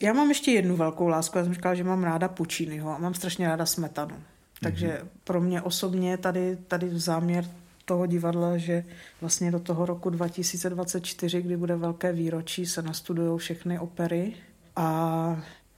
já 0.00 0.12
mám 0.12 0.28
ještě 0.28 0.50
jednu 0.50 0.76
velkou 0.76 1.08
lásku. 1.08 1.38
Já 1.38 1.44
jsem 1.44 1.54
říkala, 1.54 1.74
že 1.74 1.84
mám 1.84 2.04
ráda 2.04 2.28
Pučínyho 2.28 2.94
a 2.94 2.98
mám 2.98 3.14
strašně 3.14 3.48
ráda 3.48 3.66
smetanu. 3.66 4.16
Takže 4.62 4.88
mm-hmm. 4.88 5.08
pro 5.24 5.40
mě 5.40 5.62
osobně 5.62 6.16
tady, 6.16 6.56
tady 6.56 6.98
záměr 6.98 7.44
toho 7.90 8.06
divadla, 8.06 8.56
že 8.56 8.84
vlastně 9.20 9.50
do 9.50 9.60
toho 9.60 9.86
roku 9.86 10.10
2024, 10.10 11.42
kdy 11.42 11.56
bude 11.56 11.76
velké 11.76 12.12
výročí, 12.12 12.66
se 12.66 12.82
nastudují 12.82 13.38
všechny 13.38 13.78
opery 13.78 14.34
a 14.76 14.86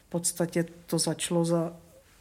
v 0.07 0.11
podstatě 0.11 0.65
to 0.87 0.99
začalo 0.99 1.45
za 1.45 1.73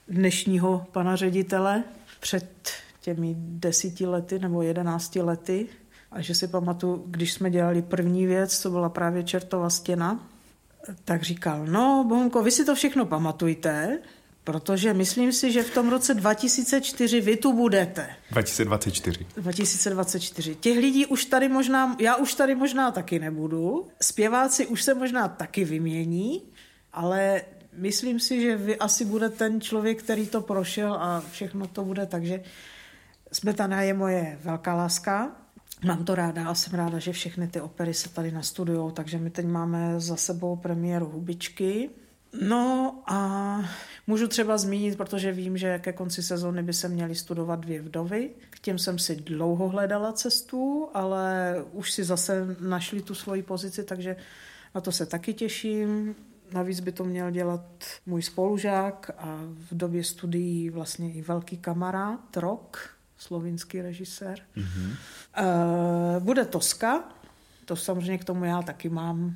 dnešního 0.08 0.86
pana 0.92 1.16
ředitele 1.16 1.84
před 2.20 2.72
těmi 3.02 3.36
desíti 3.38 4.06
lety 4.06 4.40
nebo 4.40 4.62
jedenácti 4.62 5.22
lety. 5.22 5.68
A 6.12 6.22
že 6.22 6.36
si 6.36 6.48
pamatuju, 6.48 7.04
když 7.08 7.34
jsme 7.34 7.52
dělali 7.52 7.82
první 7.82 8.26
věc, 8.26 8.60
co 8.60 8.70
byla 8.70 8.90
právě 8.90 9.24
čertová 9.24 9.70
stěna, 9.70 10.28
tak 11.06 11.24
říkal, 11.24 11.66
no 11.66 12.06
Bohunko, 12.08 12.44
vy 12.44 12.52
si 12.52 12.66
to 12.66 12.76
všechno 12.76 13.06
pamatujte, 13.06 14.00
Protože 14.44 14.94
myslím 14.94 15.32
si, 15.32 15.52
že 15.52 15.64
v 15.64 15.74
tom 15.74 15.90
roce 15.90 16.14
2004 16.14 17.22
vy 17.22 17.38
tu 17.38 17.54
budete. 17.54 18.10
2024. 18.32 19.26
2024. 19.38 20.56
Těch 20.56 20.78
lidí 20.78 21.06
už 21.06 21.26
tady 21.26 21.50
možná, 21.50 21.96
já 22.00 22.16
už 22.16 22.34
tady 22.34 22.56
možná 22.56 22.92
taky 22.92 23.20
nebudu. 23.20 23.88
Zpěváci 24.02 24.68
už 24.68 24.84
se 24.84 24.94
možná 24.94 25.28
taky 25.28 25.66
vymění, 25.66 26.42
ale 26.94 27.42
myslím 27.74 28.20
si, 28.20 28.42
že 28.42 28.58
vy 28.58 28.78
asi 28.78 29.06
bude 29.06 29.30
ten 29.30 29.62
člověk, 29.62 30.04
který 30.04 30.28
to 30.28 30.42
prošel 30.42 30.94
a 30.94 31.24
všechno 31.32 31.68
to 31.68 31.84
bude, 31.84 32.06
takže 32.06 32.44
Smetana 33.32 33.82
je 33.82 33.94
moje 33.94 34.40
velká 34.44 34.74
láska. 34.74 35.32
Mám 35.86 36.06
to 36.06 36.16
ráda 36.16 36.48
a 36.48 36.56
jsem 36.56 36.74
ráda, 36.74 37.00
že 37.00 37.12
všechny 37.12 37.48
ty 37.48 37.62
opery 37.62 37.94
se 37.94 38.10
tady 38.10 38.32
nastudujou, 38.32 38.92
takže 38.92 39.18
my 39.18 39.30
teď 39.30 39.46
máme 39.46 40.00
za 40.00 40.16
sebou 40.16 40.56
premiéru 40.56 41.06
Hubičky. 41.06 41.90
No 42.42 42.96
a 43.08 43.60
můžu 44.08 44.28
třeba 44.28 44.58
zmínit, 44.58 44.98
protože 44.98 45.32
vím, 45.32 45.58
že 45.58 45.80
ke 45.80 45.94
konci 45.94 46.24
sezóny 46.24 46.64
by 46.64 46.74
se 46.74 46.88
měly 46.88 47.16
studovat 47.16 47.60
dvě 47.60 47.82
vdovy. 47.82 48.30
K 48.50 48.60
těm 48.60 48.80
jsem 48.80 49.00
si 49.00 49.16
dlouho 49.16 49.70
hledala 49.70 50.14
cestu, 50.14 50.90
ale 50.94 51.56
už 51.72 51.92
si 51.92 52.04
zase 52.04 52.56
našli 52.60 53.02
tu 53.02 53.16
svoji 53.16 53.44
pozici, 53.44 53.84
takže 53.84 54.16
na 54.76 54.82
to 54.82 54.92
se 54.92 55.06
taky 55.06 55.34
těším. 55.34 56.16
Navíc 56.52 56.80
by 56.80 56.92
to 56.92 57.04
měl 57.04 57.32
dělat 57.32 57.66
můj 58.06 58.22
spolužák 58.22 59.12
a 59.18 59.40
v 59.44 59.78
době 59.78 60.04
studií 60.04 60.70
vlastně 60.70 61.14
i 61.14 61.22
velký 61.22 61.58
kamarád, 61.58 62.38
Rok, 62.38 62.90
slovinský 63.18 63.82
režisér. 63.82 64.40
Mm-hmm. 64.58 64.96
Bude 66.20 66.46
Toska, 66.46 67.04
to 67.72 67.76
samozřejmě 67.76 68.18
k 68.18 68.24
tomu 68.24 68.46
já 68.46 68.62
taky 68.62 68.90
mám 68.90 69.36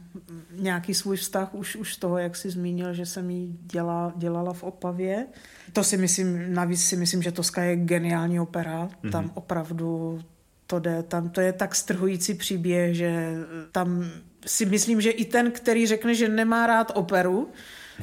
nějaký 0.52 0.94
svůj 0.94 1.18
vztah 1.18 1.56
už, 1.56 1.76
už 1.76 1.94
z 1.94 1.98
toho, 1.98 2.18
jak 2.18 2.36
jsi 2.36 2.50
zmínil, 2.50 2.94
že 2.94 3.06
jsem 3.06 3.30
ji 3.30 3.48
děla, 3.62 4.14
dělala 4.16 4.54
v 4.54 4.64
Opavě. 4.64 5.28
To 5.74 5.84
si 5.84 5.98
myslím, 5.98 6.54
navíc 6.54 6.86
si 6.86 6.96
myslím, 6.98 7.22
že 7.22 7.32
Toska 7.32 7.64
je 7.64 7.76
geniální 7.76 8.40
opera. 8.40 8.88
Mm-hmm. 8.88 9.12
Tam 9.12 9.32
opravdu 9.34 10.20
to 10.68 10.80
jde, 10.80 11.04
tam 11.04 11.30
to 11.30 11.42
je 11.42 11.54
tak 11.54 11.76
strhující 11.76 12.34
příběh, 12.34 12.96
že 12.96 13.34
tam 13.72 14.06
si 14.46 14.66
myslím, 14.66 15.02
že 15.02 15.10
i 15.10 15.26
ten, 15.26 15.52
který 15.52 15.88
řekne, 15.88 16.16
že 16.16 16.30
nemá 16.30 16.68
rád 16.68 16.92
operu, 16.96 17.50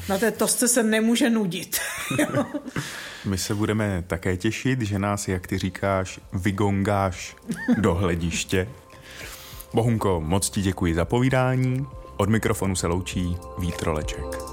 na 0.09 0.19
té 0.19 0.31
tosce 0.31 0.69
se 0.69 0.83
nemůže 0.83 1.31
nudit. 1.31 1.79
My 3.25 3.39
se 3.39 3.55
budeme 3.55 4.05
také 4.07 4.37
těšit, 4.37 4.81
že 4.81 4.99
nás, 4.99 5.29
jak 5.29 5.47
ty 5.47 5.59
říkáš, 5.59 6.21
vygongáš 6.33 7.37
do 7.79 7.95
hlediště. 7.95 8.69
Bohunko, 9.75 10.21
moc 10.21 10.51
ti 10.51 10.63
děkuji 10.63 10.95
za 10.95 11.05
povídání. 11.05 11.87
Od 12.17 12.29
mikrofonu 12.29 12.77
se 12.77 12.87
loučí 12.87 13.37
Vítroleček. 13.59 14.52